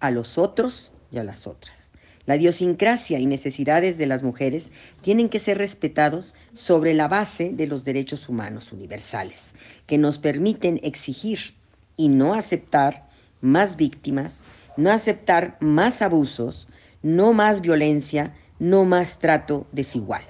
a 0.00 0.10
los 0.10 0.36
otros 0.36 0.90
y 1.12 1.18
a 1.18 1.22
las 1.22 1.46
otras. 1.46 1.92
La 2.26 2.34
idiosincrasia 2.34 3.20
y 3.20 3.26
necesidades 3.26 3.96
de 3.96 4.06
las 4.06 4.24
mujeres 4.24 4.72
tienen 5.00 5.28
que 5.28 5.38
ser 5.38 5.58
respetados 5.58 6.34
sobre 6.54 6.92
la 6.94 7.06
base 7.06 7.50
de 7.50 7.68
los 7.68 7.84
derechos 7.84 8.28
humanos 8.28 8.72
universales, 8.72 9.54
que 9.86 9.96
nos 9.96 10.18
permiten 10.18 10.80
exigir 10.82 11.54
y 11.96 12.08
no 12.08 12.34
aceptar 12.34 13.06
más 13.40 13.76
víctimas, 13.76 14.44
no 14.76 14.90
aceptar 14.90 15.56
más 15.60 16.02
abusos, 16.02 16.66
no 17.02 17.32
más 17.32 17.60
violencia, 17.60 18.34
no 18.58 18.84
más 18.84 19.18
trato 19.18 19.66
desigual. 19.72 20.22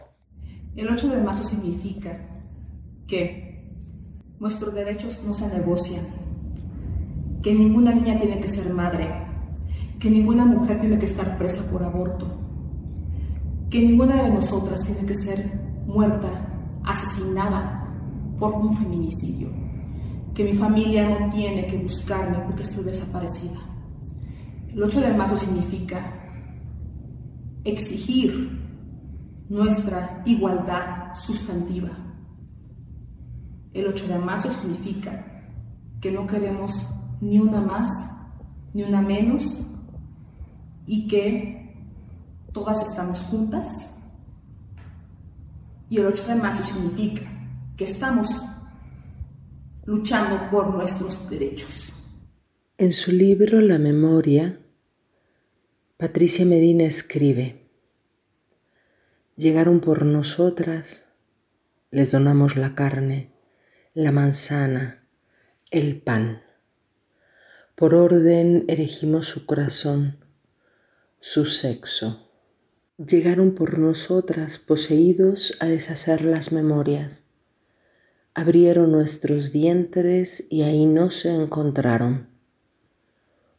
El 0.77 0.89
8 0.89 1.09
de 1.09 1.21
marzo 1.21 1.45
significa 1.45 2.19
que 3.07 3.75
nuestros 4.39 4.73
derechos 4.73 5.21
no 5.27 5.35
se 5.35 5.49
negocian, 5.49 6.07
que 7.43 7.53
ninguna 7.53 7.93
niña 7.93 8.19
tiene 8.19 8.41
que 8.41 8.49
ser 8.49 8.73
madre, 8.73 9.09
que 9.99 10.09
ninguna 10.09 10.45
mujer 10.45 10.81
tiene 10.81 10.99
que 10.99 11.07
estar 11.07 11.37
presa 11.37 11.69
por 11.71 11.83
aborto, 11.83 12.39
que 13.69 13.81
ninguna 13.81 14.23
de 14.23 14.31
nosotras 14.31 14.85
tiene 14.85 15.05
que 15.05 15.17
ser 15.17 15.61
muerta, 15.87 16.29
asesinada 16.85 17.87
por 18.39 18.55
un 18.55 18.73
feminicidio, 18.75 19.49
que 20.35 20.45
mi 20.45 20.55
familia 20.55 21.09
no 21.09 21.31
tiene 21.31 21.67
que 21.67 21.77
buscarme 21.77 22.39
porque 22.47 22.63
estoy 22.63 22.85
desaparecida. 22.85 23.59
El 24.69 24.83
8 24.83 25.01
de 25.01 25.13
marzo 25.15 25.37
significa 25.37 26.20
exigir 27.65 28.59
nuestra 29.49 30.23
igualdad 30.27 31.15
sustantiva. 31.15 31.91
El 33.73 33.87
8 33.87 34.07
de 34.09 34.19
marzo 34.19 34.49
significa 34.51 35.27
que 36.01 36.11
no 36.11 36.27
queremos 36.27 36.73
ni 37.21 37.39
una 37.39 37.61
más, 37.61 37.89
ni 38.73 38.83
una 38.83 39.03
menos, 39.03 39.67
y 40.87 41.07
que 41.07 41.75
todas 42.53 42.83
estamos 42.89 43.23
juntas. 43.23 43.97
Y 45.89 45.99
el 45.99 46.07
8 46.07 46.27
de 46.27 46.35
marzo 46.37 46.63
significa 46.63 47.23
que 47.77 47.85
estamos 47.85 48.29
luchando 49.85 50.51
por 50.51 50.75
nuestros 50.75 51.29
derechos. 51.29 51.93
En 52.79 52.93
su 52.93 53.13
libro 53.13 53.61
La 53.61 53.79
memoria, 53.79 54.60
Patricia 56.01 56.47
Medina 56.47 56.85
escribe, 56.85 57.69
Llegaron 59.37 59.81
por 59.81 60.07
nosotras, 60.07 61.05
les 61.91 62.13
donamos 62.13 62.57
la 62.57 62.75
carne, 62.75 63.35
la 63.93 64.11
manzana, 64.11 65.07
el 65.71 66.01
pan. 66.01 66.41
Por 67.75 67.95
orden 67.95 68.65
erigimos 68.69 69.27
su 69.27 69.45
corazón, 69.45 70.25
su 71.21 71.45
sexo. 71.45 72.31
Llegaron 72.97 73.55
por 73.55 73.79
nosotras 73.79 74.59
poseídos 74.59 75.55
a 75.61 75.67
deshacer 75.67 76.25
las 76.25 76.51
memorias. 76.51 77.27
Abrieron 78.33 78.91
nuestros 78.91 79.53
vientres 79.53 80.47
y 80.49 80.63
ahí 80.63 80.87
no 80.87 81.11
se 81.11 81.35
encontraron. 81.35 82.31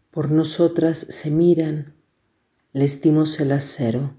Por 0.09 0.31
nosotras 0.31 1.05
se 1.07 1.29
miran 1.29 2.00
les 2.73 3.01
dimos 3.01 3.39
el 3.39 3.51
acero. 3.51 4.17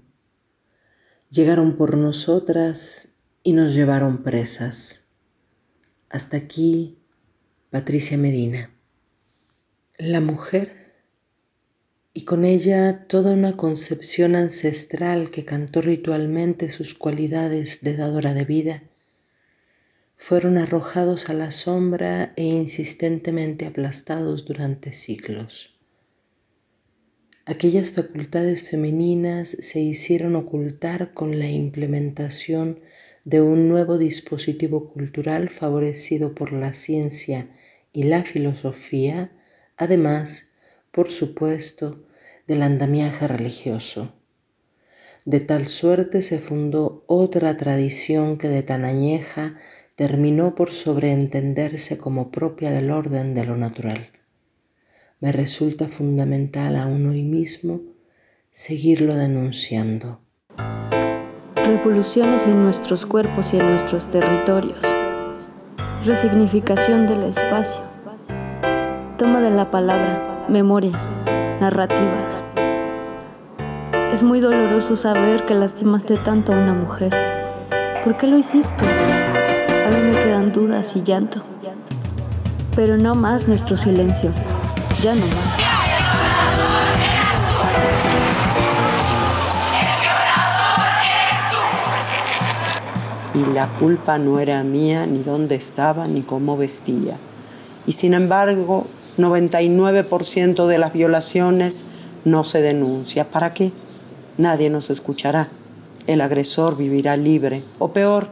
Llegaron 1.29 1.75
por 1.75 1.97
nosotras 1.97 3.09
y 3.41 3.53
nos 3.53 3.73
llevaron 3.73 4.23
presas. 4.23 5.05
Hasta 6.09 6.37
aquí, 6.37 6.99
Patricia 7.71 8.17
Medina. 8.17 8.69
La 9.97 10.21
mujer 10.21 10.83
y 12.13 12.25
con 12.25 12.45
ella 12.45 13.07
toda 13.07 13.33
una 13.33 13.57
concepción 13.57 14.35
ancestral 14.35 15.31
que 15.31 15.43
cantó 15.43 15.81
ritualmente 15.81 16.69
sus 16.69 16.93
cualidades 16.93 17.81
de 17.81 17.97
dadora 17.97 18.35
de 18.35 18.45
vida, 18.45 18.83
fueron 20.15 20.59
arrojados 20.59 21.29
a 21.29 21.33
la 21.33 21.49
sombra 21.49 22.33
e 22.35 22.43
insistentemente 22.43 23.65
aplastados 23.65 24.45
durante 24.45 24.93
siglos. 24.93 25.72
Aquellas 27.45 27.91
facultades 27.91 28.69
femeninas 28.69 29.49
se 29.59 29.81
hicieron 29.81 30.37
ocultar 30.37 31.13
con 31.13 31.39
la 31.39 31.49
implementación 31.49 32.79
de 33.25 33.41
un 33.41 33.67
nuevo 33.67 33.97
dispositivo 33.97 34.93
cultural 34.93 35.49
favorecido 35.49 36.35
por 36.35 36.53
la 36.53 36.73
ciencia 36.73 37.49
y 37.91 38.03
la 38.03 38.23
filosofía, 38.23 39.33
además, 39.75 40.51
por 40.91 41.11
supuesto, 41.11 42.05
del 42.47 42.61
andamiaje 42.61 43.27
religioso. 43.27 44.13
De 45.25 45.41
tal 45.41 45.67
suerte 45.67 46.21
se 46.21 46.39
fundó 46.39 47.03
otra 47.07 47.57
tradición 47.57 48.37
que 48.37 48.47
de 48.47 48.63
tan 48.63 48.85
añeja 48.85 49.57
terminó 49.97 50.55
por 50.55 50.71
sobreentenderse 50.71 51.97
como 51.97 52.31
propia 52.31 52.71
del 52.71 52.89
orden 52.89 53.33
de 53.33 53.43
lo 53.43 53.57
natural 53.57 54.12
me 55.23 55.31
resulta 55.31 55.87
fundamental 55.87 56.75
aún 56.75 57.07
hoy 57.07 57.23
mismo 57.23 57.79
seguirlo 58.51 59.15
denunciando. 59.15 60.19
revoluciones 61.55 62.45
en 62.45 62.61
nuestros 62.61 63.05
cuerpos 63.05 63.53
y 63.53 63.57
en 63.57 63.69
nuestros 63.69 64.09
territorios, 64.09 64.79
resignificación 66.03 67.07
del 67.07 67.23
espacio, 67.23 67.85
toma 69.17 69.39
de 69.39 69.51
la 69.51 69.71
palabra, 69.71 70.45
memorias, 70.49 71.09
narrativas. 71.61 72.43
Es 74.13 74.23
muy 74.23 74.41
doloroso 74.41 74.97
saber 74.97 75.45
que 75.45 75.53
lastimaste 75.53 76.17
tanto 76.17 76.51
a 76.51 76.57
una 76.57 76.73
mujer. 76.73 77.13
¿Por 78.03 78.17
qué 78.17 78.27
lo 78.27 78.37
hiciste? 78.37 78.85
A 78.85 79.89
mí 79.89 80.01
me 80.01 80.21
quedan 80.21 80.51
dudas 80.51 80.97
y 80.97 81.01
llanto. 81.01 81.39
Pero 82.75 82.97
no 82.97 83.15
más 83.15 83.47
nuestro 83.47 83.77
silencio. 83.77 84.29
Y 85.03 85.09
la 93.53 93.67
culpa 93.79 94.17
no 94.17 94.39
era 94.39 94.63
mía, 94.63 95.05
ni 95.05 95.21
dónde 95.21 95.55
estaba, 95.55 96.07
ni 96.07 96.21
cómo 96.21 96.55
vestía. 96.55 97.17
Y 97.85 97.91
sin 97.91 98.13
embargo, 98.13 98.87
99% 99.17 100.67
de 100.67 100.77
las 100.77 100.93
violaciones 100.93 101.85
no 102.23 102.45
se 102.45 102.61
denuncia. 102.61 103.29
¿Para 103.29 103.53
qué? 103.53 103.73
Nadie 104.37 104.69
nos 104.69 104.89
escuchará. 104.89 105.49
El 106.07 106.21
agresor 106.21 106.77
vivirá 106.77 107.17
libre. 107.17 107.65
O 107.77 107.91
peor, 107.91 108.29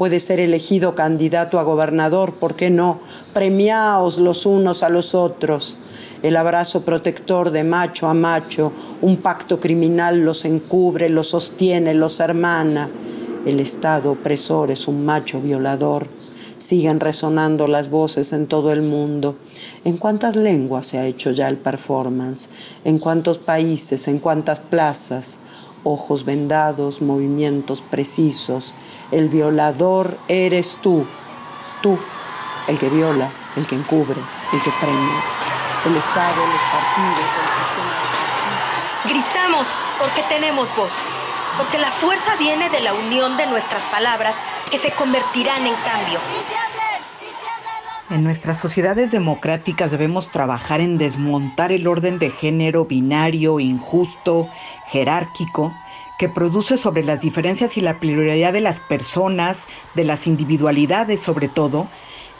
puede 0.00 0.18
ser 0.18 0.40
elegido 0.40 0.94
candidato 0.94 1.58
a 1.58 1.62
gobernador. 1.62 2.32
¿Por 2.36 2.56
qué 2.56 2.70
no? 2.70 3.00
Premiaos 3.34 4.18
los 4.18 4.46
unos 4.46 4.82
a 4.82 4.88
los 4.88 5.14
otros. 5.14 5.76
El 6.22 6.38
abrazo 6.38 6.86
protector 6.86 7.50
de 7.50 7.64
macho 7.64 8.08
a 8.08 8.14
macho, 8.14 8.72
un 9.02 9.18
pacto 9.18 9.60
criminal 9.60 10.24
los 10.24 10.46
encubre, 10.46 11.10
los 11.10 11.28
sostiene, 11.28 11.92
los 11.92 12.18
hermana. 12.18 12.88
El 13.44 13.60
Estado 13.60 14.12
opresor 14.12 14.70
es 14.70 14.88
un 14.88 15.04
macho 15.04 15.42
violador 15.42 16.08
siguen 16.56 17.00
resonando 17.00 17.66
las 17.68 17.88
voces 17.88 18.34
en 18.34 18.46
todo 18.46 18.70
el 18.70 18.82
mundo. 18.82 19.36
¿En 19.84 19.96
cuántas 19.96 20.36
lenguas 20.36 20.86
se 20.86 20.98
ha 20.98 21.06
hecho 21.06 21.30
ya 21.30 21.48
el 21.48 21.56
performance? 21.56 22.50
¿En 22.84 22.98
cuántos 22.98 23.38
países? 23.38 24.08
¿En 24.08 24.18
cuántas 24.18 24.60
plazas? 24.60 25.38
Ojos 25.84 26.24
vendados, 26.24 27.00
movimientos 27.00 27.82
precisos. 27.82 28.74
El 29.10 29.28
violador 29.28 30.18
eres 30.28 30.78
tú, 30.82 31.06
tú, 31.82 31.98
el 32.68 32.78
que 32.78 32.88
viola, 32.88 33.32
el 33.56 33.66
que 33.66 33.74
encubre, 33.74 34.20
el 34.52 34.62
que 34.62 34.70
premia. 34.80 35.24
El 35.86 35.96
Estado, 35.96 36.46
los 36.46 36.62
partidos, 36.70 37.30
el 37.42 37.50
sistema 37.58 37.92
de 37.94 38.08
justicia. 38.18 38.80
Gritamos 39.04 39.68
porque 39.98 40.22
tenemos 40.28 40.74
voz, 40.76 40.92
porque 41.56 41.78
la 41.78 41.90
fuerza 41.90 42.36
viene 42.36 42.68
de 42.68 42.80
la 42.80 42.92
unión 42.92 43.36
de 43.36 43.46
nuestras 43.46 43.82
palabras 43.84 44.36
que 44.70 44.78
se 44.78 44.92
convertirán 44.92 45.66
en 45.66 45.74
cambio. 45.76 46.20
En 48.10 48.24
nuestras 48.24 48.58
sociedades 48.58 49.12
democráticas 49.12 49.92
debemos 49.92 50.32
trabajar 50.32 50.80
en 50.80 50.98
desmontar 50.98 51.70
el 51.70 51.86
orden 51.86 52.18
de 52.18 52.30
género 52.30 52.84
binario, 52.86 53.60
injusto, 53.60 54.48
jerárquico, 54.82 55.78
que 56.16 56.28
produce 56.28 56.76
sobre 56.76 57.04
las 57.04 57.20
diferencias 57.20 57.76
y 57.76 57.80
la 57.80 58.00
pluralidad 58.00 58.52
de 58.52 58.62
las 58.62 58.80
personas, 58.80 59.68
de 59.94 60.02
las 60.02 60.26
individualidades 60.26 61.20
sobre 61.20 61.48
todo, 61.48 61.92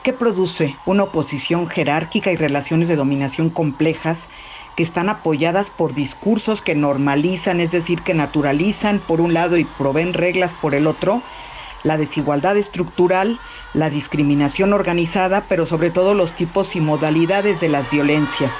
que 0.02 0.12
produce 0.12 0.80
una 0.84 1.04
oposición 1.04 1.68
jerárquica 1.68 2.32
y 2.32 2.36
relaciones 2.36 2.88
de 2.88 2.96
dominación 2.96 3.48
complejas 3.50 4.28
que 4.74 4.82
están 4.82 5.08
apoyadas 5.08 5.70
por 5.70 5.94
discursos 5.94 6.62
que 6.62 6.74
normalizan, 6.74 7.60
es 7.60 7.70
decir, 7.70 8.02
que 8.02 8.14
naturalizan 8.14 8.98
por 9.06 9.20
un 9.20 9.34
lado 9.34 9.56
y 9.56 9.64
proveen 9.66 10.14
reglas 10.14 10.52
por 10.52 10.74
el 10.74 10.88
otro, 10.88 11.22
la 11.82 11.96
desigualdad 11.96 12.56
estructural, 12.56 13.38
la 13.74 13.90
discriminación 13.90 14.72
organizada, 14.72 15.44
pero 15.48 15.66
sobre 15.66 15.90
todo 15.90 16.14
los 16.14 16.32
tipos 16.32 16.76
y 16.76 16.80
modalidades 16.80 17.60
de 17.60 17.68
las 17.68 17.90
violencias. 17.90 18.52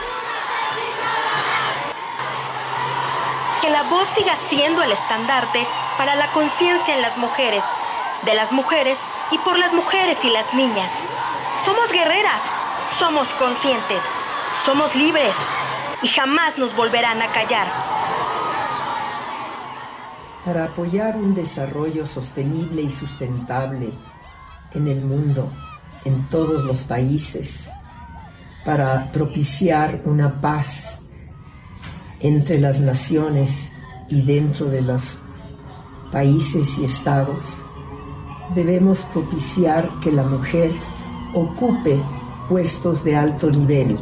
Que 3.62 3.70
la 3.70 3.83
voz 3.85 4.09
siga 4.09 4.37
siendo 4.48 4.83
el 4.83 4.92
estandarte 4.92 5.66
para 5.98 6.14
la 6.14 6.30
conciencia 6.33 6.94
en 6.94 7.02
las 7.02 7.18
mujeres, 7.18 7.64
de 8.24 8.35
las 8.35 8.52
mujeres 8.52 8.98
y 9.30 9.38
por 9.38 9.59
las 9.59 9.72
mujeres 9.72 10.24
y 10.24 10.30
las 10.30 10.52
niñas. 10.54 10.92
Somos 11.64 11.92
guerreras, 11.92 12.42
somos 12.98 13.28
conscientes, 13.35 14.02
somos 14.64 14.94
libres 14.94 15.35
y 16.02 16.09
jamás 16.09 16.56
nos 16.56 16.74
volverán 16.74 17.20
a 17.20 17.28
callar 17.28 17.99
para 20.44 20.64
apoyar 20.64 21.16
un 21.16 21.35
desarrollo 21.35 22.07
sostenible 22.07 22.83
y 22.83 22.90
sustentable 22.90 23.92
en 24.74 24.88
el 24.88 25.05
mundo, 25.05 25.53
en 26.05 26.29
todos 26.29 26.64
los 26.64 26.83
países, 26.85 27.70
para 28.64 29.11
propiciar 29.12 30.03
una 30.05 30.40
paz 30.40 31.03
entre 32.20 32.59
las 32.59 32.81
naciones 32.81 33.72
y 34.09 34.22
dentro 34.22 34.66
de 34.66 34.83
los 34.83 35.20
países 36.12 36.79
y 36.79 36.85
estados, 36.85 37.64
debemos 38.55 39.00
propiciar 39.12 39.88
que 40.00 40.11
la 40.11 40.22
mujer 40.22 40.72
ocupe 41.35 42.00
puestos 42.48 43.05
de 43.05 43.16
alto 43.16 43.50
nivel, 43.50 43.98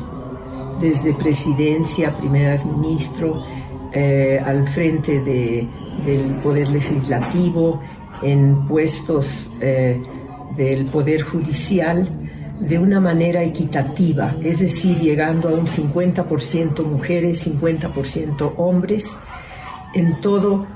desde 0.80 1.12
presidencia, 1.14 2.16
primeras 2.16 2.64
ministro, 2.64 3.44
eh, 3.92 4.40
al 4.44 4.66
frente 4.66 5.20
de 5.20 5.68
del 6.04 6.36
Poder 6.36 6.68
Legislativo, 6.68 7.80
en 8.22 8.66
puestos 8.66 9.50
eh, 9.60 10.00
del 10.56 10.86
Poder 10.86 11.22
Judicial, 11.22 12.08
de 12.60 12.78
una 12.78 12.98
manera 12.98 13.42
equitativa, 13.44 14.36
es 14.42 14.58
decir, 14.58 14.98
llegando 14.98 15.48
a 15.48 15.52
un 15.52 15.66
50% 15.66 16.84
mujeres, 16.84 17.46
50% 17.46 18.54
hombres, 18.56 19.18
en 19.94 20.20
todo 20.20 20.66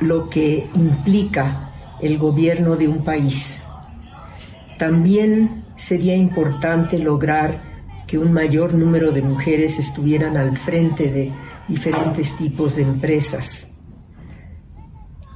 lo 0.00 0.28
que 0.28 0.68
implica 0.74 1.72
el 2.00 2.18
gobierno 2.18 2.76
de 2.76 2.86
un 2.86 3.02
país. 3.04 3.64
También 4.78 5.64
sería 5.76 6.14
importante 6.14 6.98
lograr 6.98 7.74
que 8.06 8.18
un 8.18 8.32
mayor 8.32 8.74
número 8.74 9.10
de 9.10 9.22
mujeres 9.22 9.78
estuvieran 9.78 10.36
al 10.36 10.56
frente 10.56 11.10
de 11.10 11.32
diferentes 11.68 12.36
tipos 12.36 12.76
de 12.76 12.82
empresas 12.82 13.73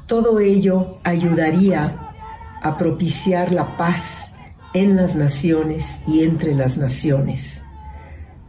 todo 0.08 0.40
ello 0.40 0.98
ayudaría 1.04 2.14
a 2.62 2.78
propiciar 2.78 3.52
la 3.52 3.76
paz 3.76 4.34
en 4.72 4.96
las 4.96 5.14
naciones 5.14 6.02
y 6.08 6.24
entre 6.24 6.54
las 6.54 6.78
naciones. 6.78 7.62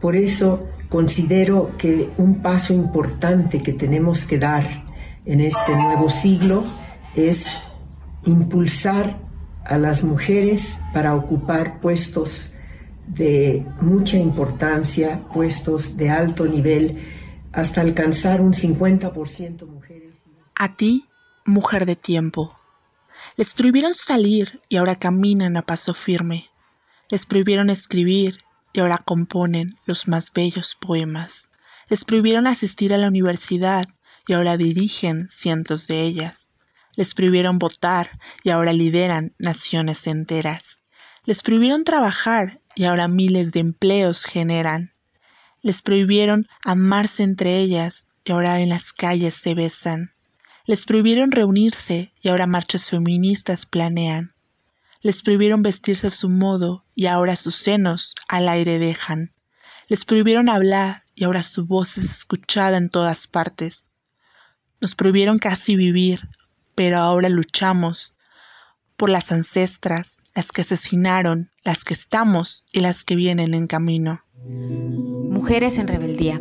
Por 0.00 0.16
eso 0.16 0.66
considero 0.88 1.76
que 1.76 2.10
un 2.16 2.42
paso 2.42 2.72
importante 2.72 3.62
que 3.62 3.74
tenemos 3.74 4.24
que 4.24 4.38
dar 4.38 4.84
en 5.26 5.40
este 5.40 5.76
nuevo 5.76 6.08
siglo 6.08 6.64
es 7.14 7.58
impulsar 8.24 9.20
a 9.64 9.76
las 9.76 10.02
mujeres 10.02 10.80
para 10.94 11.14
ocupar 11.14 11.80
puestos 11.80 12.54
de 13.06 13.66
mucha 13.82 14.16
importancia, 14.16 15.22
puestos 15.34 15.96
de 15.98 16.08
alto 16.08 16.46
nivel, 16.46 17.02
hasta 17.52 17.82
alcanzar 17.82 18.40
un 18.40 18.54
50% 18.54 19.66
mujeres. 19.66 20.26
A 20.54 20.74
ti 20.74 21.04
mujer 21.50 21.84
de 21.84 21.96
tiempo. 21.96 22.58
Les 23.36 23.54
prohibieron 23.54 23.94
salir 23.94 24.60
y 24.68 24.76
ahora 24.76 24.96
caminan 24.96 25.56
a 25.56 25.62
paso 25.62 25.94
firme. 25.94 26.50
Les 27.10 27.26
prohibieron 27.26 27.70
escribir 27.70 28.42
y 28.72 28.80
ahora 28.80 28.98
componen 28.98 29.78
los 29.84 30.08
más 30.08 30.32
bellos 30.32 30.76
poemas. 30.80 31.50
Les 31.88 32.04
prohibieron 32.04 32.46
asistir 32.46 32.94
a 32.94 32.98
la 32.98 33.08
universidad 33.08 33.86
y 34.26 34.32
ahora 34.32 34.56
dirigen 34.56 35.28
cientos 35.28 35.86
de 35.86 36.02
ellas. 36.02 36.48
Les 36.96 37.14
prohibieron 37.14 37.58
votar 37.58 38.20
y 38.44 38.50
ahora 38.50 38.72
lideran 38.72 39.34
naciones 39.38 40.06
enteras. 40.06 40.78
Les 41.24 41.42
prohibieron 41.42 41.84
trabajar 41.84 42.60
y 42.74 42.84
ahora 42.84 43.08
miles 43.08 43.52
de 43.52 43.60
empleos 43.60 44.24
generan. 44.24 44.94
Les 45.62 45.82
prohibieron 45.82 46.46
amarse 46.64 47.22
entre 47.22 47.58
ellas 47.58 48.06
y 48.24 48.32
ahora 48.32 48.60
en 48.60 48.68
las 48.68 48.92
calles 48.92 49.34
se 49.34 49.54
besan. 49.54 50.14
Les 50.70 50.84
prohibieron 50.84 51.32
reunirse 51.32 52.12
y 52.22 52.28
ahora 52.28 52.46
marchas 52.46 52.90
feministas 52.90 53.66
planean. 53.66 54.36
Les 55.02 55.20
prohibieron 55.20 55.62
vestirse 55.62 56.06
a 56.06 56.10
su 56.10 56.28
modo 56.28 56.84
y 56.94 57.06
ahora 57.06 57.34
sus 57.34 57.56
senos 57.56 58.14
al 58.28 58.48
aire 58.48 58.78
dejan. 58.78 59.32
Les 59.88 60.04
prohibieron 60.04 60.48
hablar 60.48 61.02
y 61.12 61.24
ahora 61.24 61.42
su 61.42 61.66
voz 61.66 61.98
es 61.98 62.04
escuchada 62.04 62.76
en 62.76 62.88
todas 62.88 63.26
partes. 63.26 63.86
Nos 64.80 64.94
prohibieron 64.94 65.40
casi 65.40 65.74
vivir, 65.74 66.28
pero 66.76 66.98
ahora 66.98 67.28
luchamos 67.28 68.14
por 68.96 69.10
las 69.10 69.32
ancestras, 69.32 70.18
las 70.36 70.52
que 70.52 70.60
asesinaron, 70.60 71.50
las 71.64 71.82
que 71.82 71.94
estamos 71.94 72.64
y 72.70 72.78
las 72.78 73.04
que 73.04 73.16
vienen 73.16 73.54
en 73.54 73.66
camino. 73.66 74.22
Mujeres 74.44 75.78
en 75.78 75.88
rebeldía. 75.88 76.40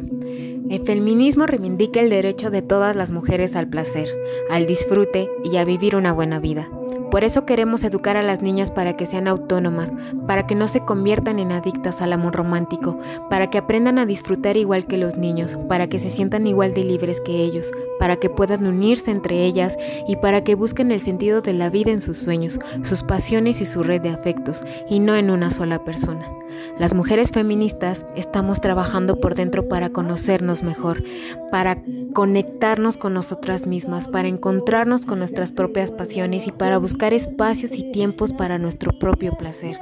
El 0.69 0.85
feminismo 0.85 1.47
reivindica 1.47 1.99
el 1.99 2.11
derecho 2.11 2.51
de 2.51 2.61
todas 2.61 2.95
las 2.95 3.09
mujeres 3.09 3.55
al 3.55 3.67
placer, 3.69 4.07
al 4.51 4.67
disfrute 4.67 5.27
y 5.43 5.57
a 5.57 5.65
vivir 5.65 5.95
una 5.95 6.13
buena 6.13 6.39
vida. 6.39 6.69
Por 7.11 7.23
eso 7.23 7.45
queremos 7.45 7.83
educar 7.83 8.17
a 8.17 8.21
las 8.21 8.41
niñas 8.41 8.69
para 8.69 8.95
que 8.95 9.07
sean 9.07 9.27
autónomas, 9.27 9.91
para 10.27 10.45
que 10.45 10.53
no 10.53 10.67
se 10.67 10.81
conviertan 10.81 11.39
en 11.39 11.51
adictas 11.51 12.01
al 12.01 12.13
amor 12.13 12.35
romántico, 12.35 12.99
para 13.29 13.49
que 13.49 13.57
aprendan 13.57 13.97
a 13.97 14.05
disfrutar 14.05 14.57
igual 14.57 14.85
que 14.85 14.97
los 14.97 15.15
niños, 15.15 15.57
para 15.67 15.87
que 15.87 15.97
se 15.97 16.09
sientan 16.09 16.45
igual 16.45 16.73
de 16.73 16.83
libres 16.83 17.19
que 17.21 17.43
ellos, 17.43 17.71
para 17.97 18.17
que 18.17 18.29
puedan 18.29 18.67
unirse 18.67 19.09
entre 19.09 19.43
ellas 19.43 19.75
y 20.07 20.17
para 20.17 20.43
que 20.43 20.55
busquen 20.55 20.91
el 20.91 21.01
sentido 21.01 21.41
de 21.41 21.53
la 21.53 21.69
vida 21.69 21.91
en 21.91 22.01
sus 22.01 22.17
sueños, 22.17 22.59
sus 22.83 23.01
pasiones 23.01 23.59
y 23.61 23.65
su 23.65 23.81
red 23.81 24.01
de 24.01 24.09
afectos, 24.09 24.63
y 24.87 24.99
no 24.99 25.15
en 25.15 25.31
una 25.31 25.49
sola 25.49 25.83
persona. 25.83 26.29
Las 26.77 26.93
mujeres 26.93 27.31
feministas 27.31 28.05
estamos 28.15 28.61
trabajando 28.61 29.19
por 29.19 29.35
dentro 29.35 29.67
para 29.67 29.89
conocernos 29.89 30.63
mejor, 30.63 31.03
para 31.51 31.81
conectarnos 32.13 32.97
con 32.97 33.13
nosotras 33.13 33.67
mismas, 33.67 34.07
para 34.07 34.27
encontrarnos 34.27 35.05
con 35.05 35.19
nuestras 35.19 35.51
propias 35.51 35.91
pasiones 35.91 36.47
y 36.47 36.51
para 36.51 36.77
buscar 36.99 37.13
espacios 37.13 37.77
y 37.77 37.89
tiempos 37.93 38.33
para 38.33 38.57
nuestro 38.57 38.91
propio 38.91 39.37
placer. 39.37 39.79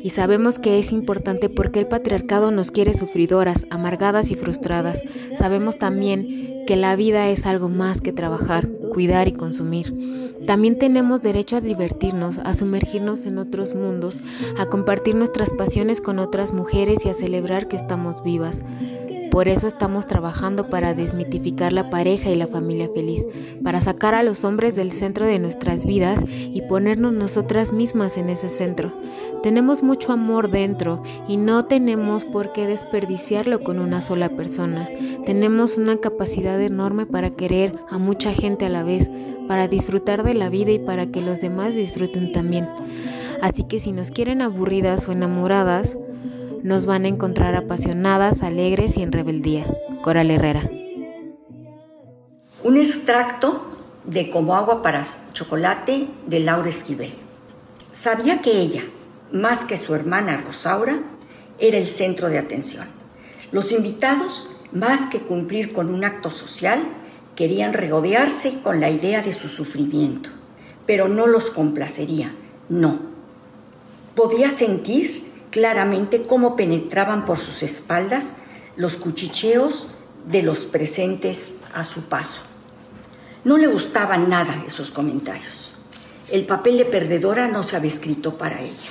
Y 0.00 0.10
sabemos 0.10 0.60
que 0.60 0.78
es 0.78 0.92
importante 0.92 1.48
porque 1.48 1.80
el 1.80 1.88
patriarcado 1.88 2.52
nos 2.52 2.70
quiere 2.70 2.94
sufridoras, 2.94 3.66
amargadas 3.68 4.30
y 4.30 4.36
frustradas. 4.36 5.00
Sabemos 5.36 5.76
también 5.76 6.62
que 6.64 6.76
la 6.76 6.94
vida 6.94 7.28
es 7.30 7.46
algo 7.46 7.68
más 7.68 8.00
que 8.00 8.12
trabajar, 8.12 8.68
cuidar 8.92 9.26
y 9.26 9.32
consumir. 9.32 10.36
También 10.46 10.78
tenemos 10.78 11.20
derecho 11.20 11.56
a 11.56 11.60
divertirnos, 11.60 12.38
a 12.38 12.54
sumergirnos 12.54 13.26
en 13.26 13.38
otros 13.38 13.74
mundos, 13.74 14.20
a 14.56 14.66
compartir 14.66 15.16
nuestras 15.16 15.50
pasiones 15.50 16.00
con 16.00 16.20
otras 16.20 16.52
mujeres 16.52 17.04
y 17.04 17.08
a 17.08 17.14
celebrar 17.14 17.66
que 17.66 17.74
estamos 17.74 18.22
vivas. 18.22 18.62
Por 19.36 19.48
eso 19.48 19.66
estamos 19.66 20.06
trabajando 20.06 20.70
para 20.70 20.94
desmitificar 20.94 21.70
la 21.70 21.90
pareja 21.90 22.30
y 22.30 22.36
la 22.36 22.46
familia 22.46 22.88
feliz, 22.88 23.26
para 23.62 23.82
sacar 23.82 24.14
a 24.14 24.22
los 24.22 24.46
hombres 24.46 24.76
del 24.76 24.92
centro 24.92 25.26
de 25.26 25.38
nuestras 25.38 25.84
vidas 25.84 26.24
y 26.26 26.62
ponernos 26.62 27.12
nosotras 27.12 27.70
mismas 27.70 28.16
en 28.16 28.30
ese 28.30 28.48
centro. 28.48 28.98
Tenemos 29.42 29.82
mucho 29.82 30.12
amor 30.12 30.50
dentro 30.50 31.02
y 31.28 31.36
no 31.36 31.66
tenemos 31.66 32.24
por 32.24 32.54
qué 32.54 32.66
desperdiciarlo 32.66 33.62
con 33.62 33.78
una 33.78 34.00
sola 34.00 34.30
persona. 34.30 34.88
Tenemos 35.26 35.76
una 35.76 35.98
capacidad 35.98 36.58
enorme 36.58 37.04
para 37.04 37.28
querer 37.28 37.78
a 37.90 37.98
mucha 37.98 38.32
gente 38.32 38.64
a 38.64 38.70
la 38.70 38.84
vez, 38.84 39.10
para 39.48 39.68
disfrutar 39.68 40.22
de 40.22 40.32
la 40.32 40.48
vida 40.48 40.70
y 40.70 40.78
para 40.78 41.08
que 41.08 41.20
los 41.20 41.42
demás 41.42 41.74
disfruten 41.74 42.32
también. 42.32 42.66
Así 43.42 43.64
que 43.64 43.80
si 43.80 43.92
nos 43.92 44.10
quieren 44.10 44.40
aburridas 44.40 45.06
o 45.10 45.12
enamoradas, 45.12 45.98
nos 46.66 46.84
van 46.84 47.04
a 47.04 47.08
encontrar 47.08 47.54
apasionadas, 47.54 48.42
alegres 48.42 48.96
y 48.96 49.02
en 49.02 49.12
rebeldía. 49.12 49.72
Coral 50.02 50.32
Herrera. 50.32 50.68
Un 52.64 52.76
extracto 52.76 53.64
de 54.04 54.32
Como 54.32 54.56
agua 54.56 54.82
para 54.82 55.04
chocolate 55.32 56.08
de 56.26 56.40
Laura 56.40 56.68
Esquivel. 56.68 57.12
Sabía 57.92 58.40
que 58.42 58.58
ella, 58.58 58.82
más 59.30 59.64
que 59.64 59.78
su 59.78 59.94
hermana 59.94 60.38
Rosaura, 60.38 60.98
era 61.60 61.78
el 61.78 61.86
centro 61.86 62.30
de 62.30 62.38
atención. 62.38 62.86
Los 63.52 63.70
invitados, 63.70 64.50
más 64.72 65.06
que 65.06 65.20
cumplir 65.20 65.72
con 65.72 65.94
un 65.94 66.04
acto 66.04 66.32
social, 66.32 66.82
querían 67.36 67.74
regodearse 67.74 68.60
con 68.60 68.80
la 68.80 68.90
idea 68.90 69.22
de 69.22 69.32
su 69.32 69.46
sufrimiento, 69.46 70.30
pero 70.84 71.06
no 71.06 71.28
los 71.28 71.50
complacería, 71.50 72.34
no. 72.68 72.98
Podía 74.16 74.50
sentir 74.50 75.35
claramente 75.56 76.20
cómo 76.20 76.54
penetraban 76.54 77.24
por 77.24 77.38
sus 77.38 77.62
espaldas 77.62 78.42
los 78.76 78.98
cuchicheos 78.98 79.86
de 80.26 80.42
los 80.42 80.66
presentes 80.66 81.62
a 81.72 81.82
su 81.82 82.02
paso. 82.02 82.42
No 83.42 83.56
le 83.56 83.66
gustaban 83.66 84.28
nada 84.28 84.64
esos 84.66 84.90
comentarios. 84.90 85.72
El 86.30 86.44
papel 86.44 86.76
de 86.76 86.84
perdedora 86.84 87.48
no 87.48 87.62
se 87.62 87.74
había 87.74 87.90
escrito 87.90 88.36
para 88.36 88.60
ella. 88.60 88.84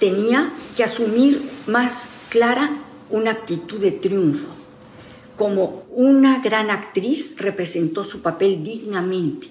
Tenía 0.00 0.50
que 0.78 0.84
asumir 0.84 1.46
más 1.66 2.08
clara 2.30 2.70
una 3.10 3.32
actitud 3.32 3.78
de 3.78 3.90
triunfo. 3.90 4.48
Como 5.36 5.84
una 5.90 6.40
gran 6.40 6.70
actriz 6.70 7.36
representó 7.36 8.02
su 8.02 8.22
papel 8.22 8.64
dignamente, 8.64 9.48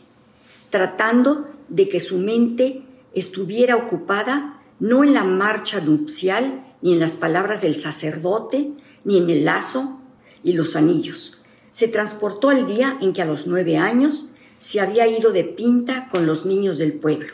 tratando 0.71 1.47
de 1.69 1.87
que 1.87 1.99
su 1.99 2.17
mente 2.17 2.81
estuviera 3.13 3.75
ocupada 3.75 4.54
no 4.79 5.03
en 5.03 5.13
la 5.13 5.23
marcha 5.23 5.79
nupcial, 5.79 6.65
ni 6.81 6.93
en 6.93 6.99
las 6.99 7.13
palabras 7.13 7.61
del 7.61 7.75
sacerdote, 7.75 8.71
ni 9.03 9.17
en 9.17 9.29
el 9.29 9.45
lazo 9.45 10.01
y 10.43 10.53
los 10.53 10.75
anillos. 10.75 11.37
Se 11.71 11.87
transportó 11.87 12.49
al 12.49 12.67
día 12.67 12.97
en 13.01 13.13
que 13.13 13.21
a 13.21 13.25
los 13.25 13.47
nueve 13.47 13.77
años 13.77 14.29
se 14.59 14.79
había 14.79 15.07
ido 15.07 15.31
de 15.31 15.43
pinta 15.43 16.09
con 16.09 16.25
los 16.25 16.45
niños 16.45 16.77
del 16.77 16.93
pueblo. 16.93 17.33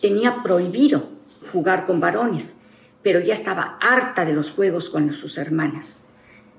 Tenía 0.00 0.42
prohibido 0.42 1.08
jugar 1.52 1.86
con 1.86 2.00
varones, 2.00 2.66
pero 3.02 3.20
ya 3.20 3.34
estaba 3.34 3.78
harta 3.80 4.24
de 4.24 4.32
los 4.32 4.50
juegos 4.50 4.88
con 4.88 5.12
sus 5.12 5.38
hermanas. 5.38 6.06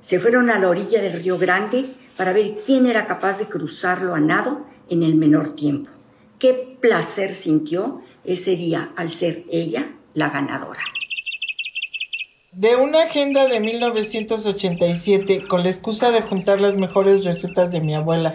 Se 0.02 0.20
fueron 0.20 0.50
a 0.50 0.60
la 0.60 0.70
orilla 0.70 1.02
del 1.02 1.14
río 1.14 1.38
Grande 1.38 1.94
para 2.16 2.34
ver 2.34 2.58
quién 2.66 2.86
era 2.86 3.08
capaz 3.08 3.40
de 3.40 3.46
cruzarlo 3.46 4.16
a 4.16 4.20
nado 4.20 4.66
en 4.90 5.04
el 5.04 5.16
menor 5.16 5.56
tiempo. 5.56 5.90
Qué 6.38 6.78
placer 6.80 7.34
sintió 7.34 8.02
ese 8.24 8.56
día 8.56 8.92
al 8.96 9.10
ser 9.10 9.46
ella 9.50 9.96
la 10.16 10.30
ganadora. 10.30 10.80
De 12.54 12.78
una 12.78 13.04
agenda 13.04 13.48
de 13.48 13.60
1987 13.60 15.46
con 15.46 15.62
la 15.62 15.70
excusa 15.70 16.12
de 16.12 16.22
juntar 16.22 16.62
las 16.62 16.76
mejores 16.76 17.26
recetas 17.26 17.72
de 17.72 17.82
mi 17.82 17.94
abuela, 17.94 18.34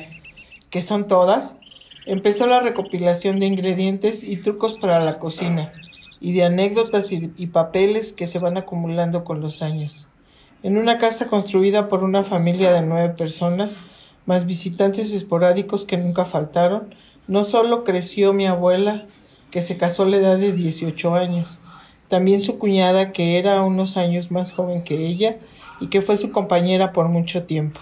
que 0.69 0.83
son 0.83 1.09
todas, 1.09 1.57
empezó 2.05 2.47
la 2.47 2.61
recopilación 2.61 3.41
de 3.41 3.47
ingredientes 3.47 4.23
y 4.23 4.37
trucos 4.37 4.75
para 4.75 5.01
la 5.01 5.19
cocina 5.19 5.73
y 6.21 6.35
de 6.35 6.45
anécdotas 6.45 7.11
y, 7.13 7.33
y, 7.37 7.47
papeles 7.47 8.13
que 8.13 8.27
se 8.27 8.39
van 8.39 8.59
acumulando 8.59 9.25
con 9.25 9.41
los 9.41 9.63
años. 9.63 10.07
En 10.63 10.77
una 10.77 10.99
casa 10.99 11.29
construida 11.29 11.89
por 11.89 12.05
una 12.05 12.23
familia 12.23 12.73
de 12.73 12.83
nueve 12.83 13.15
personas, 13.15 13.81
más 14.27 14.45
visitantes 14.45 15.15
esporádicos 15.15 15.87
que 15.87 15.97
nunca 15.97 16.27
faltaron, 16.27 16.95
no 17.27 17.43
solo 17.43 17.85
creció 17.85 18.35
mi 18.35 18.47
abuela, 18.47 19.07
que 19.51 19.63
se 19.63 19.79
casó 19.79 20.03
a 20.03 20.07
la 20.07 20.19
edad 20.19 20.37
de 20.37 20.53
18 20.53 21.15
años, 21.15 21.59
también 22.11 22.41
su 22.41 22.59
cuñada, 22.59 23.13
que 23.13 23.39
era 23.39 23.63
unos 23.63 23.97
años 23.97 24.33
más 24.33 24.53
joven 24.53 24.83
que 24.83 25.07
ella 25.07 25.39
y 25.81 25.87
que 25.87 26.03
fue 26.03 26.17
su 26.17 26.33
compañera 26.33 26.93
por 26.93 27.09
mucho 27.09 27.45
tiempo. 27.45 27.81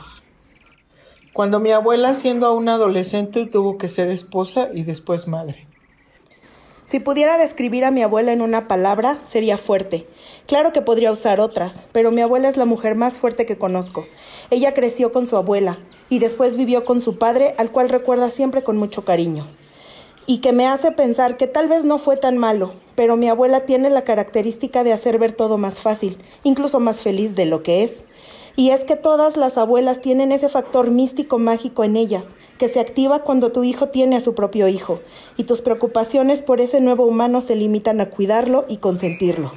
Cuando 1.33 1.61
mi 1.61 1.71
abuela, 1.73 2.15
siendo 2.15 2.47
aún 2.47 2.69
adolescente, 2.69 3.47
tuvo 3.47 3.79
que 3.79 3.89
ser 3.89 4.11
esposa 4.11 4.69
y 4.75 4.83
después 4.83 5.29
madre. 5.29 5.67
Si 6.85 7.01
pudiera 7.01 7.39
describir 7.39 7.85
a 7.85 7.91
mi 7.91 8.03
abuela 8.03 8.33
en 8.33 8.43
una 8.43 8.69
palabra, 8.69 9.19
sería 9.25 9.57
fuerte. 9.57 10.07
Claro 10.47 10.73
que 10.73 10.83
podría 10.83 11.11
usar 11.11 11.41
otras, 11.41 11.87
pero 11.93 12.11
mi 12.11 12.21
abuela 12.21 12.49
es 12.49 12.57
la 12.57 12.67
mujer 12.67 12.97
más 12.97 13.19
fuerte 13.19 13.47
que 13.47 13.59
conozco. 13.59 14.07
Ella 14.51 14.75
creció 14.75 15.11
con 15.11 15.27
su 15.27 15.37
abuela 15.37 15.79
y 16.11 16.19
después 16.19 16.57
vivió 16.57 16.85
con 16.85 17.01
su 17.01 17.19
padre, 17.19 17.55
al 17.57 17.71
cual 17.71 17.89
recuerda 17.89 18.29
siempre 18.31 18.63
con 18.63 18.77
mucho 18.77 19.05
cariño. 19.05 19.47
Y 20.31 20.39
que 20.39 20.53
me 20.53 20.67
hace 20.67 20.93
pensar 20.93 21.39
que 21.39 21.47
tal 21.47 21.71
vez 21.71 21.85
no 21.85 21.97
fue 21.97 22.19
tan 22.19 22.37
malo, 22.37 22.73
pero 22.95 23.17
mi 23.17 23.31
abuela 23.31 23.61
tiene 23.61 23.89
la 23.89 24.05
característica 24.05 24.85
de 24.85 24.93
hacer 24.93 25.19
ver 25.19 25.33
todo 25.33 25.57
más 25.57 25.81
fácil, 25.81 26.19
incluso 26.43 26.81
más 26.81 27.01
feliz 27.01 27.35
de 27.35 27.47
lo 27.47 27.63
que 27.63 27.83
es. 27.83 28.05
Y 28.55 28.69
es 28.69 28.85
que 28.85 28.95
todas 28.95 29.39
las 29.39 29.57
abuelas 29.57 30.03
tienen 30.03 30.31
ese 30.31 30.51
factor 30.51 30.91
místico 30.91 31.39
mágico 31.39 31.83
en 31.83 31.97
ellas, 31.97 32.27
que 32.59 32.69
se 32.69 32.79
activa 32.79 33.21
cuando 33.21 33.53
tu 33.53 33.65
hijo 33.65 33.89
tiene 33.89 34.17
a 34.17 34.21
su 34.21 34.35
propio 34.35 34.69
hijo, 34.69 35.01
y 35.39 35.45
tus 35.45 35.63
preocupaciones 35.63 36.43
por 36.43 36.61
ese 36.61 36.83
nuevo 36.83 37.07
humano 37.07 37.41
se 37.41 37.57
limitan 37.57 37.99
a 38.03 38.11
cuidarlo 38.11 38.67
y 38.69 38.77
consentirlo. 38.77 39.53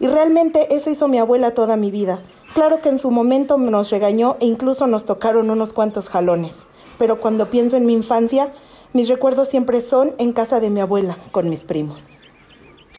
Y 0.00 0.08
realmente 0.08 0.74
eso 0.74 0.90
hizo 0.90 1.06
mi 1.06 1.18
abuela 1.18 1.54
toda 1.54 1.76
mi 1.76 1.92
vida. 1.92 2.20
Claro 2.52 2.80
que 2.80 2.88
en 2.88 2.98
su 2.98 3.12
momento 3.12 3.58
nos 3.58 3.90
regañó 3.90 4.38
e 4.40 4.46
incluso 4.46 4.88
nos 4.88 5.04
tocaron 5.04 5.50
unos 5.50 5.72
cuantos 5.72 6.08
jalones, 6.08 6.64
pero 6.98 7.20
cuando 7.20 7.48
pienso 7.48 7.76
en 7.76 7.86
mi 7.86 7.92
infancia, 7.92 8.52
mis 8.92 9.08
recuerdos 9.08 9.48
siempre 9.48 9.80
son 9.80 10.14
en 10.18 10.32
casa 10.32 10.60
de 10.60 10.70
mi 10.70 10.80
abuela, 10.80 11.16
con 11.32 11.48
mis 11.48 11.64
primos. 11.64 12.19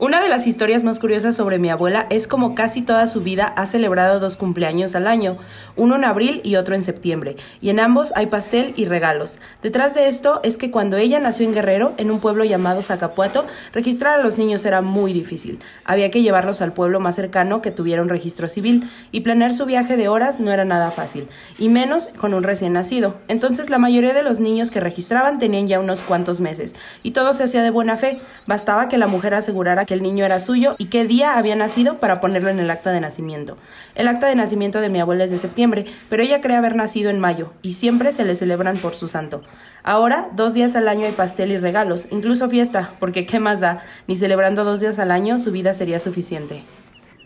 Una 0.03 0.19
de 0.19 0.29
las 0.29 0.47
historias 0.47 0.83
más 0.83 0.97
curiosas 0.97 1.35
sobre 1.35 1.59
mi 1.59 1.69
abuela 1.69 2.07
es 2.09 2.27
como 2.27 2.55
casi 2.55 2.81
toda 2.81 3.05
su 3.05 3.21
vida 3.21 3.45
ha 3.45 3.67
celebrado 3.67 4.19
dos 4.19 4.35
cumpleaños 4.35 4.95
al 4.95 5.05
año, 5.05 5.37
uno 5.75 5.95
en 5.95 6.05
abril 6.05 6.41
y 6.43 6.55
otro 6.55 6.73
en 6.73 6.83
septiembre, 6.83 7.35
y 7.61 7.69
en 7.69 7.79
ambos 7.79 8.11
hay 8.15 8.25
pastel 8.25 8.73
y 8.75 8.85
regalos. 8.85 9.37
Detrás 9.61 9.93
de 9.93 10.07
esto 10.07 10.39
es 10.41 10.57
que 10.57 10.71
cuando 10.71 10.97
ella 10.97 11.19
nació 11.19 11.45
en 11.45 11.53
Guerrero, 11.53 11.93
en 11.97 12.09
un 12.09 12.19
pueblo 12.19 12.43
llamado 12.43 12.81
Zacapuato, 12.81 13.45
registrar 13.73 14.19
a 14.19 14.23
los 14.23 14.39
niños 14.39 14.65
era 14.65 14.81
muy 14.81 15.13
difícil. 15.13 15.59
Había 15.85 16.09
que 16.09 16.23
llevarlos 16.23 16.61
al 16.61 16.73
pueblo 16.73 16.99
más 16.99 17.13
cercano 17.13 17.61
que 17.61 17.69
tuviera 17.69 18.01
un 18.01 18.09
registro 18.09 18.49
civil, 18.49 18.89
y 19.11 19.19
planear 19.19 19.53
su 19.53 19.67
viaje 19.67 19.97
de 19.97 20.07
horas 20.07 20.39
no 20.39 20.51
era 20.51 20.65
nada 20.65 20.89
fácil, 20.89 21.27
y 21.59 21.69
menos 21.69 22.07
con 22.17 22.33
un 22.33 22.41
recién 22.41 22.73
nacido. 22.73 23.17
Entonces 23.27 23.69
la 23.69 23.77
mayoría 23.77 24.15
de 24.15 24.23
los 24.23 24.39
niños 24.39 24.71
que 24.71 24.79
registraban 24.79 25.37
tenían 25.37 25.67
ya 25.67 25.79
unos 25.79 26.01
cuantos 26.01 26.41
meses, 26.41 26.73
y 27.03 27.11
todo 27.11 27.33
se 27.33 27.43
hacía 27.43 27.61
de 27.61 27.69
buena 27.69 27.97
fe, 27.97 28.19
bastaba 28.47 28.89
que 28.89 28.97
la 28.97 29.05
mujer 29.05 29.35
asegurara 29.35 29.85
que 29.91 29.95
el 29.95 30.03
niño 30.03 30.23
era 30.23 30.39
suyo 30.39 30.75
y 30.77 30.85
qué 30.85 31.03
día 31.03 31.37
había 31.37 31.53
nacido 31.57 31.99
para 31.99 32.21
ponerlo 32.21 32.49
en 32.49 32.59
el 32.59 32.71
acta 32.71 32.93
de 32.93 33.01
nacimiento. 33.01 33.57
El 33.93 34.07
acta 34.07 34.29
de 34.29 34.35
nacimiento 34.35 34.79
de 34.79 34.87
mi 34.87 35.01
abuela 35.01 35.25
es 35.25 35.31
de 35.31 35.37
septiembre, 35.37 35.83
pero 36.07 36.23
ella 36.23 36.39
cree 36.39 36.55
haber 36.55 36.77
nacido 36.77 37.09
en 37.09 37.19
mayo 37.19 37.51
y 37.61 37.73
siempre 37.73 38.13
se 38.13 38.23
le 38.23 38.35
celebran 38.35 38.77
por 38.77 38.93
su 38.95 39.09
santo. 39.09 39.41
Ahora, 39.83 40.29
dos 40.33 40.53
días 40.53 40.77
al 40.77 40.87
año 40.87 41.05
hay 41.05 41.11
pastel 41.11 41.51
y 41.51 41.57
regalos, 41.57 42.07
incluso 42.09 42.47
fiesta, 42.47 42.93
porque 43.01 43.25
¿qué 43.25 43.41
más 43.41 43.59
da? 43.59 43.79
Ni 44.07 44.15
celebrando 44.15 44.63
dos 44.63 44.79
días 44.79 44.97
al 44.97 45.11
año 45.11 45.39
su 45.39 45.51
vida 45.51 45.73
sería 45.73 45.99
suficiente. 45.99 46.63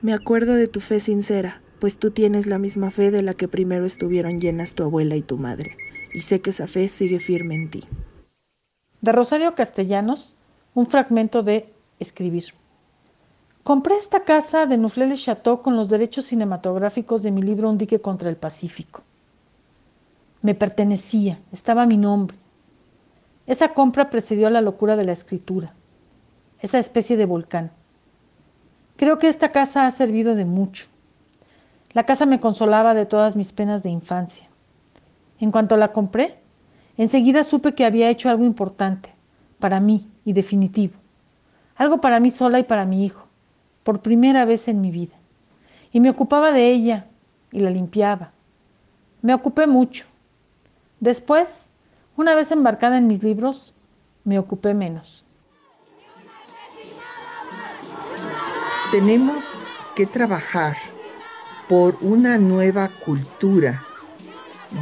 Me 0.01 0.15
acuerdo 0.15 0.55
de 0.55 0.65
tu 0.65 0.79
fe 0.79 0.99
sincera, 0.99 1.61
pues 1.77 1.99
tú 1.99 2.09
tienes 2.09 2.47
la 2.47 2.57
misma 2.57 2.89
fe 2.89 3.11
de 3.11 3.21
la 3.21 3.35
que 3.35 3.47
primero 3.47 3.85
estuvieron 3.85 4.39
llenas 4.39 4.73
tu 4.73 4.81
abuela 4.81 5.15
y 5.15 5.21
tu 5.21 5.37
madre, 5.37 5.77
y 6.15 6.23
sé 6.23 6.41
que 6.41 6.49
esa 6.49 6.65
fe 6.65 6.87
sigue 6.87 7.19
firme 7.19 7.53
en 7.53 7.69
ti. 7.69 7.83
De 9.01 9.11
Rosario 9.11 9.53
Castellanos, 9.53 10.35
un 10.73 10.87
fragmento 10.87 11.43
de 11.43 11.74
Escribir. 11.99 12.53
Compré 13.63 13.95
esta 13.97 14.23
casa 14.23 14.65
de 14.65 14.77
Nuflé 14.77 15.07
le 15.07 15.15
Chateau 15.15 15.61
con 15.61 15.75
los 15.75 15.89
derechos 15.89 16.25
cinematográficos 16.25 17.23
de 17.23 17.31
mi 17.31 17.41
libro 17.41 17.69
Un 17.69 17.77
dique 17.77 17.99
contra 17.99 18.29
el 18.29 18.35
Pacífico. 18.35 19.03
Me 20.41 20.53
pertenecía, 20.53 21.39
estaba 21.51 21.85
mi 21.85 21.97
nombre. 21.97 22.37
Esa 23.47 23.73
compra 23.73 24.09
precedió 24.09 24.47
a 24.47 24.51
la 24.51 24.61
locura 24.61 24.95
de 24.95 25.05
la 25.05 25.13
escritura, 25.13 25.73
esa 26.59 26.79
especie 26.79 27.17
de 27.17 27.25
volcán. 27.25 27.71
Creo 28.97 29.17
que 29.17 29.27
esta 29.27 29.51
casa 29.51 29.85
ha 29.85 29.91
servido 29.91 30.35
de 30.35 30.45
mucho. 30.45 30.87
La 31.93 32.03
casa 32.03 32.25
me 32.25 32.39
consolaba 32.39 32.93
de 32.93 33.05
todas 33.05 33.35
mis 33.35 33.53
penas 33.53 33.83
de 33.83 33.89
infancia. 33.89 34.47
En 35.39 35.51
cuanto 35.51 35.77
la 35.77 35.91
compré, 35.91 36.37
Enseguida 36.97 37.43
supe 37.43 37.73
que 37.73 37.85
había 37.85 38.09
hecho 38.09 38.29
algo 38.29 38.45
importante, 38.45 39.09
para 39.59 39.79
mí 39.79 40.09
y 40.23 40.33
definitivo. 40.33 40.93
Algo 41.75 41.99
para 41.99 42.19
mí 42.19 42.31
sola 42.31 42.59
y 42.59 42.63
para 42.63 42.85
mi 42.85 43.05
hijo, 43.05 43.27
por 43.83 44.01
primera 44.01 44.45
vez 44.45 44.67
en 44.67 44.81
mi 44.81 44.91
vida. 44.91 45.15
Y 45.91 45.99
me 45.99 46.09
ocupaba 46.09 46.51
de 46.51 46.69
ella 46.71 47.07
y 47.51 47.59
la 47.59 47.69
limpiaba. 47.69 48.31
Me 49.21 49.33
ocupé 49.33 49.67
mucho. 49.67 50.05
Después, 50.99 51.69
una 52.15 52.35
vez 52.35 52.51
embarcada 52.51 52.97
en 52.97 53.07
mis 53.07 53.23
libros, 53.23 53.73
me 54.23 54.39
ocupé 54.39 54.73
menos. 54.73 55.23
Tenemos 58.91 59.43
que 59.95 60.05
trabajar 60.05 60.77
por 61.67 61.97
una 62.01 62.37
nueva 62.37 62.87
cultura 62.87 63.83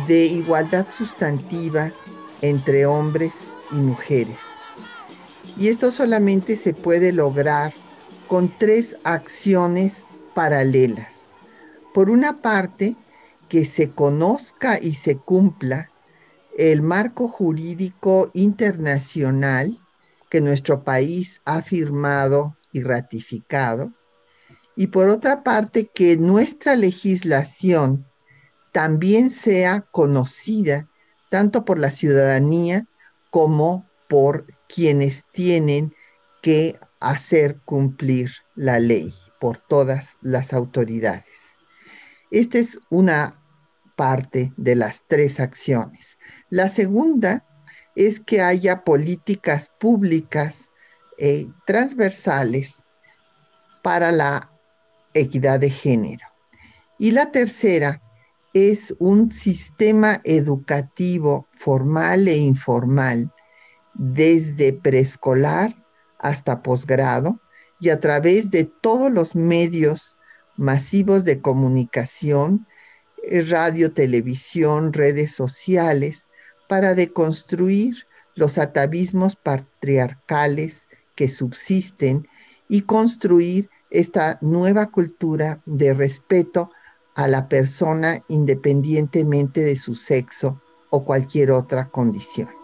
de 0.08 0.25
igualdad 0.25 0.88
sustantiva 0.89 1.91
entre 2.41 2.86
hombres 2.86 3.53
y 3.71 3.75
mujeres. 3.75 4.52
Y 5.57 5.67
esto 5.67 5.91
solamente 5.91 6.55
se 6.55 6.73
puede 6.73 7.11
lograr 7.11 7.73
con 8.27 8.51
tres 8.57 8.95
acciones 9.03 10.05
paralelas. 10.33 11.31
Por 11.93 12.09
una 12.09 12.37
parte, 12.41 12.95
que 13.49 13.65
se 13.65 13.91
conozca 13.91 14.79
y 14.81 14.95
se 14.95 15.17
cumpla 15.17 15.91
el 16.57 16.81
marco 16.81 17.27
jurídico 17.27 18.31
internacional 18.33 19.79
que 20.27 20.41
nuestro 20.41 20.83
país 20.83 21.39
ha 21.45 21.61
firmado 21.61 22.57
y 22.71 22.81
ratificado. 22.81 23.93
Y 24.75 24.87
por 24.87 25.09
otra 25.09 25.43
parte, 25.43 25.87
que 25.93 26.17
nuestra 26.17 26.75
legislación 26.75 28.07
también 28.71 29.29
sea 29.29 29.81
conocida 29.81 30.89
tanto 31.29 31.63
por 31.63 31.77
la 31.77 31.91
ciudadanía 31.91 32.87
como 33.29 33.87
por 34.09 34.47
quienes 34.73 35.23
tienen 35.31 35.93
que 36.41 36.79
hacer 36.99 37.59
cumplir 37.65 38.31
la 38.55 38.79
ley 38.79 39.13
por 39.39 39.57
todas 39.57 40.17
las 40.21 40.53
autoridades. 40.53 41.57
Esta 42.31 42.57
es 42.57 42.79
una 42.89 43.36
parte 43.95 44.53
de 44.57 44.75
las 44.75 45.03
tres 45.07 45.39
acciones. 45.39 46.17
La 46.49 46.69
segunda 46.69 47.45
es 47.95 48.19
que 48.19 48.41
haya 48.41 48.83
políticas 48.83 49.69
públicas 49.79 50.71
eh, 51.19 51.47
transversales 51.67 52.88
para 53.83 54.12
la 54.12 54.49
equidad 55.13 55.59
de 55.59 55.69
género. 55.69 56.25
Y 56.97 57.12
la 57.12 57.31
tercera 57.31 58.01
es 58.53 58.95
un 58.97 59.31
sistema 59.31 60.21
educativo 60.23 61.47
formal 61.53 62.27
e 62.27 62.38
informal 62.38 63.31
desde 63.93 64.73
preescolar 64.73 65.75
hasta 66.19 66.63
posgrado 66.63 67.39
y 67.79 67.89
a 67.89 67.99
través 67.99 68.49
de 68.49 68.63
todos 68.63 69.12
los 69.12 69.36
medios 69.36 70.15
masivos 70.56 71.25
de 71.25 71.41
comunicación, 71.41 72.67
eh, 73.23 73.41
radio, 73.41 73.91
televisión, 73.91 74.93
redes 74.93 75.34
sociales, 75.34 76.27
para 76.67 76.95
deconstruir 76.95 78.08
los 78.36 78.58
atavismos 78.58 79.36
patriarcales 79.36 80.88
que 81.15 81.29
subsisten 81.29 82.27
y 82.67 82.82
construir 82.82 83.69
esta 83.89 84.39
nueva 84.41 84.89
cultura 84.89 85.62
de 85.65 85.93
respeto 85.93 86.71
a 87.15 87.27
la 87.27 87.47
persona 87.47 88.23
independientemente 88.27 89.62
de 89.62 89.77
su 89.77 89.93
sexo 89.93 90.62
o 90.89 91.06
cualquier 91.06 91.51
otra 91.51 91.89
condición. 91.89 92.62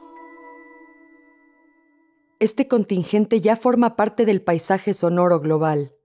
Este 2.42 2.70
contingente 2.70 3.42
ya 3.42 3.58
forma 3.58 3.98
parte 3.98 4.26
del 4.26 4.42
paisaje 4.42 4.94
sonoro 4.94 5.42
global, 5.42 5.96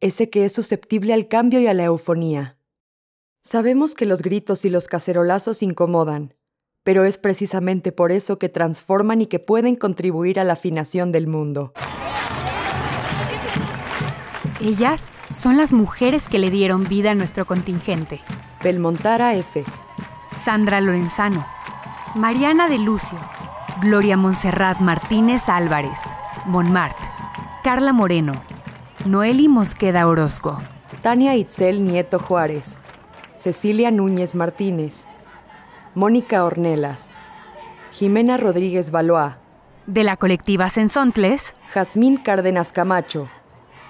ese 0.00 0.28
que 0.28 0.44
es 0.44 0.52
susceptible 0.52 1.14
al 1.14 1.28
cambio 1.28 1.60
y 1.60 1.66
a 1.66 1.72
la 1.72 1.84
eufonía. 1.84 2.58
Sabemos 3.42 3.94
que 3.94 4.04
los 4.04 4.20
gritos 4.20 4.66
y 4.66 4.70
los 4.70 4.86
cacerolazos 4.86 5.62
incomodan, 5.62 6.34
pero 6.84 7.04
es 7.04 7.16
precisamente 7.16 7.90
por 7.90 8.12
eso 8.12 8.38
que 8.38 8.50
transforman 8.50 9.22
y 9.22 9.28
que 9.28 9.38
pueden 9.38 9.74
contribuir 9.74 10.38
a 10.38 10.44
la 10.44 10.52
afinación 10.52 11.10
del 11.10 11.26
mundo. 11.26 11.72
Ellas 14.60 15.10
son 15.34 15.56
las 15.56 15.72
mujeres 15.72 16.28
que 16.28 16.38
le 16.38 16.50
dieron 16.50 16.84
vida 16.86 17.12
a 17.12 17.14
nuestro 17.14 17.46
contingente. 17.46 18.20
Belmontara 18.62 19.34
F. 19.36 19.64
Sandra 20.44 20.82
Lorenzano. 20.82 21.46
Mariana 22.14 22.68
de 22.68 22.78
Lucio. 22.78 23.18
Gloria 23.82 24.16
Montserrat 24.16 24.78
Martínez 24.78 25.48
Álvarez. 25.48 25.98
Montmartre. 26.46 27.10
Carla 27.64 27.92
Moreno. 27.92 28.44
Noeli 29.04 29.48
Mosqueda 29.48 30.06
Orozco. 30.06 30.62
Tania 31.02 31.34
Itzel 31.34 31.84
Nieto 31.84 32.20
Juárez. 32.20 32.78
Cecilia 33.36 33.90
Núñez 33.90 34.36
Martínez. 34.36 35.06
Mónica 35.96 36.44
Ornelas. 36.44 37.10
Jimena 37.90 38.36
Rodríguez 38.36 38.92
Valois. 38.92 39.34
De 39.86 40.04
la 40.04 40.16
colectiva 40.16 40.68
Sensontles. 40.68 41.56
Jazmín 41.74 42.18
Cárdenas 42.18 42.70
Camacho. 42.70 43.28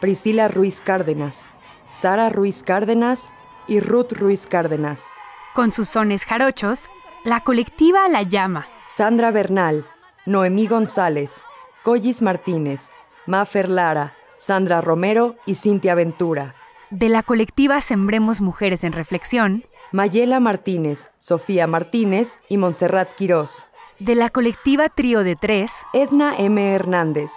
Priscila 0.02 0.48
Ruiz 0.48 0.80
Cárdenas, 0.80 1.46
Sara 1.92 2.28
Ruiz 2.28 2.64
Cárdenas 2.64 3.30
y 3.68 3.78
Ruth 3.78 4.10
Ruiz 4.10 4.48
Cárdenas. 4.48 5.10
Con 5.54 5.72
sus 5.72 5.90
sones 5.90 6.24
jarochos, 6.24 6.90
la 7.24 7.40
colectiva 7.40 8.08
La 8.08 8.22
Llama. 8.22 8.66
Sandra 8.84 9.30
Bernal, 9.30 9.86
Noemí 10.26 10.66
González, 10.66 11.42
Collis 11.82 12.20
Martínez, 12.20 12.90
Mafer 13.26 13.68
Lara, 13.68 14.14
Sandra 14.34 14.80
Romero 14.80 15.36
y 15.46 15.54
Cintia 15.54 15.94
Ventura. 15.94 16.54
De 16.90 17.08
la 17.08 17.22
colectiva 17.22 17.80
Sembremos 17.80 18.40
Mujeres 18.40 18.82
en 18.82 18.92
Reflexión. 18.92 19.64
Mayela 19.92 20.40
Martínez, 20.40 21.12
Sofía 21.18 21.66
Martínez 21.66 22.38
y 22.48 22.56
Montserrat 22.56 23.14
Quirós. 23.14 23.66
De 24.00 24.14
la 24.14 24.28
colectiva 24.30 24.88
Trío 24.88 25.22
de 25.22 25.36
Tres. 25.36 25.72
Edna 25.92 26.34
M. 26.36 26.74
Hernández, 26.74 27.30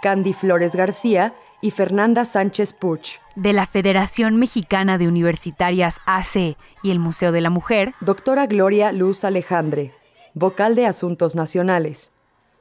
Candy 0.00 0.32
Flores 0.32 0.74
García 0.74 1.34
y 1.60 1.70
Fernanda 1.70 2.24
Sánchez 2.24 2.72
Puch. 2.72 3.18
De 3.34 3.52
la 3.52 3.66
Federación 3.66 4.36
Mexicana 4.36 4.98
de 4.98 5.08
Universitarias 5.08 5.98
AC 6.06 6.56
y 6.82 6.90
el 6.90 6.98
Museo 6.98 7.32
de 7.32 7.40
la 7.40 7.50
Mujer. 7.50 7.94
Doctora 8.00 8.46
Gloria 8.46 8.92
Luz 8.92 9.24
Alejandre, 9.24 9.94
vocal 10.34 10.74
de 10.74 10.86
Asuntos 10.86 11.34
Nacionales. 11.34 12.12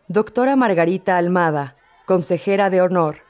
Doctora 0.08 0.56
Margarita 0.56 1.18
Almada, 1.18 1.76
consejera 2.06 2.70
de 2.70 2.82
honor. 2.82 3.22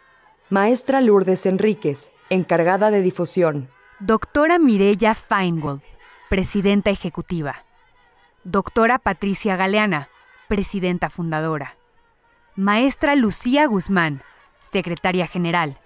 Maestra 0.50 1.02
Lourdes 1.02 1.46
Enríquez, 1.46 2.12
encargada 2.30 2.92
de 2.92 3.02
difusión. 3.02 3.70
Doctora 4.00 4.60
Mirella 4.60 5.16
Feingold, 5.16 5.82
presidenta 6.30 6.90
ejecutiva. 6.90 7.66
Doctora 8.44 9.00
Patricia 9.00 9.56
Galeana, 9.56 10.10
presidenta 10.48 11.10
fundadora. 11.10 11.78
Maestra 12.56 13.16
Lucía 13.16 13.66
Guzmán, 13.66 14.22
secretaria 14.72 15.28
general. 15.28 15.80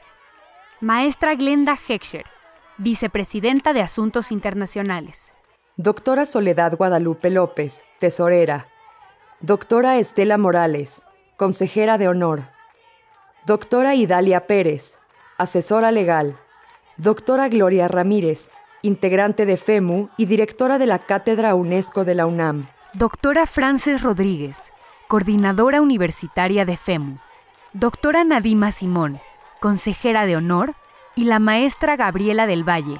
Maestra 0.81 1.35
Glenda 1.35 1.77
Heckscher, 1.87 2.25
vicepresidenta 2.77 3.73
de 3.73 3.81
Asuntos 3.81 4.31
Internacionales. 4.31 5.33
Doctora 5.75 6.25
Soledad 6.25 6.77
Guadalupe 6.77 7.29
López, 7.29 7.83
tesorera. 7.99 8.67
Doctora 9.41 9.97
Estela 9.97 10.37
Morales, 10.37 11.05
consejera 11.37 11.97
de 11.97 12.07
honor. 12.07 12.43
Doctora 13.45 13.95
Idalia 13.95 14.47
Pérez, 14.47 14.97
asesora 15.37 15.91
legal. 15.91 16.37
Doctora 16.97 17.47
Gloria 17.47 17.87
Ramírez, 17.87 18.51
integrante 18.81 19.45
de 19.45 19.57
FEMU 19.57 20.09
y 20.17 20.25
directora 20.25 20.77
de 20.77 20.85
la 20.85 20.99
Cátedra 20.99 21.55
UNESCO 21.55 22.05
de 22.05 22.15
la 22.15 22.25
UNAM. 22.25 22.67
Doctora 22.93 23.45
Frances 23.45 24.03
Rodríguez, 24.03 24.73
coordinadora 25.07 25.81
universitaria 25.81 26.65
de 26.65 26.75
FEMU. 26.75 27.19
Doctora 27.73 28.23
Nadima 28.23 28.71
Simón, 28.71 29.19
consejera 29.59 30.25
de 30.25 30.35
honor. 30.35 30.73
Y 31.15 31.25
la 31.25 31.39
maestra 31.39 31.97
Gabriela 31.97 32.47
del 32.47 32.67
Valle, 32.67 32.97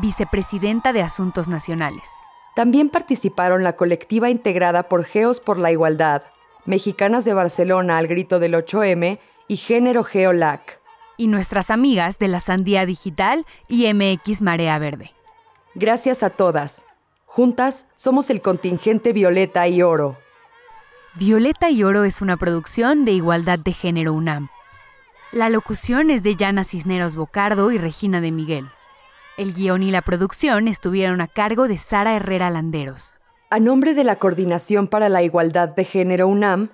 vicepresidenta 0.00 0.92
de 0.92 1.02
Asuntos 1.02 1.46
Nacionales. 1.46 2.08
También 2.56 2.88
participaron 2.88 3.62
la 3.62 3.76
colectiva 3.76 4.28
integrada 4.28 4.88
por 4.88 5.04
Geos 5.04 5.38
por 5.38 5.56
la 5.56 5.70
Igualdad, 5.70 6.22
Mexicanas 6.64 7.24
de 7.24 7.32
Barcelona 7.32 7.96
al 7.96 8.08
grito 8.08 8.40
del 8.40 8.54
8M 8.54 9.20
y 9.46 9.56
Género 9.56 10.02
Geolac. 10.02 10.80
Y 11.16 11.28
nuestras 11.28 11.70
amigas 11.70 12.18
de 12.18 12.28
la 12.28 12.40
Sandía 12.40 12.86
Digital 12.86 13.46
y 13.68 13.92
MX 13.94 14.42
Marea 14.42 14.78
Verde. 14.78 15.12
Gracias 15.74 16.24
a 16.24 16.30
todas. 16.30 16.84
Juntas 17.24 17.86
somos 17.94 18.30
el 18.30 18.42
contingente 18.42 19.12
Violeta 19.12 19.68
y 19.68 19.82
Oro. 19.82 20.18
Violeta 21.14 21.70
y 21.70 21.82
Oro 21.82 22.04
es 22.04 22.22
una 22.22 22.36
producción 22.36 23.04
de 23.04 23.10
Igualdad 23.10 23.58
de 23.58 23.72
Género 23.72 24.12
UNAM. 24.12 24.48
La 25.32 25.48
locución 25.48 26.08
es 26.08 26.22
de 26.22 26.36
Yana 26.36 26.62
Cisneros 26.62 27.16
Bocardo 27.16 27.72
y 27.72 27.78
Regina 27.78 28.20
de 28.20 28.30
Miguel. 28.30 28.68
El 29.36 29.52
guion 29.52 29.82
y 29.82 29.90
la 29.90 30.02
producción 30.02 30.68
estuvieron 30.68 31.20
a 31.20 31.26
cargo 31.26 31.66
de 31.66 31.78
Sara 31.78 32.14
Herrera 32.14 32.48
Landeros. 32.50 33.20
A 33.50 33.58
nombre 33.58 33.94
de 33.94 34.04
la 34.04 34.16
Coordinación 34.16 34.86
para 34.86 35.08
la 35.08 35.22
Igualdad 35.22 35.70
de 35.70 35.84
Género 35.84 36.28
UNAM, 36.28 36.70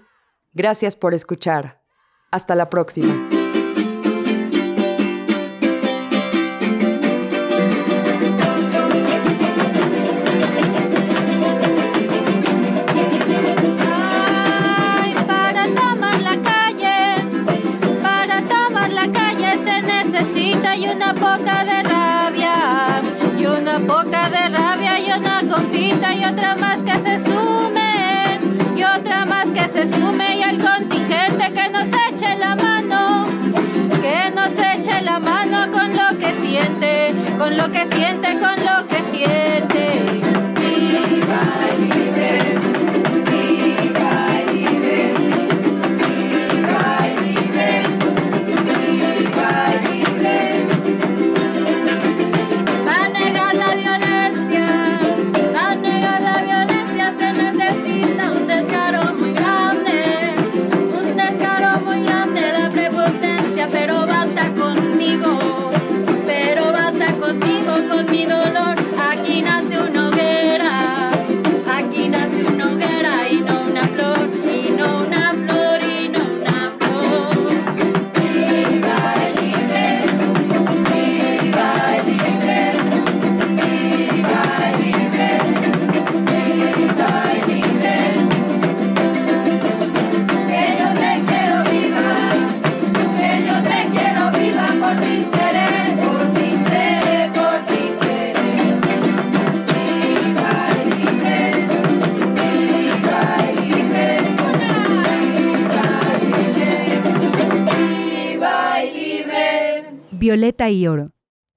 gracias 0.53 0.97
por 0.97 1.14
escuchar. 1.14 1.80
Hasta 2.30 2.55
la 2.55 2.68
próxima. 2.68 3.28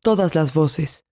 Todas 0.10 0.34
las 0.34 0.55
voces. 0.55 1.09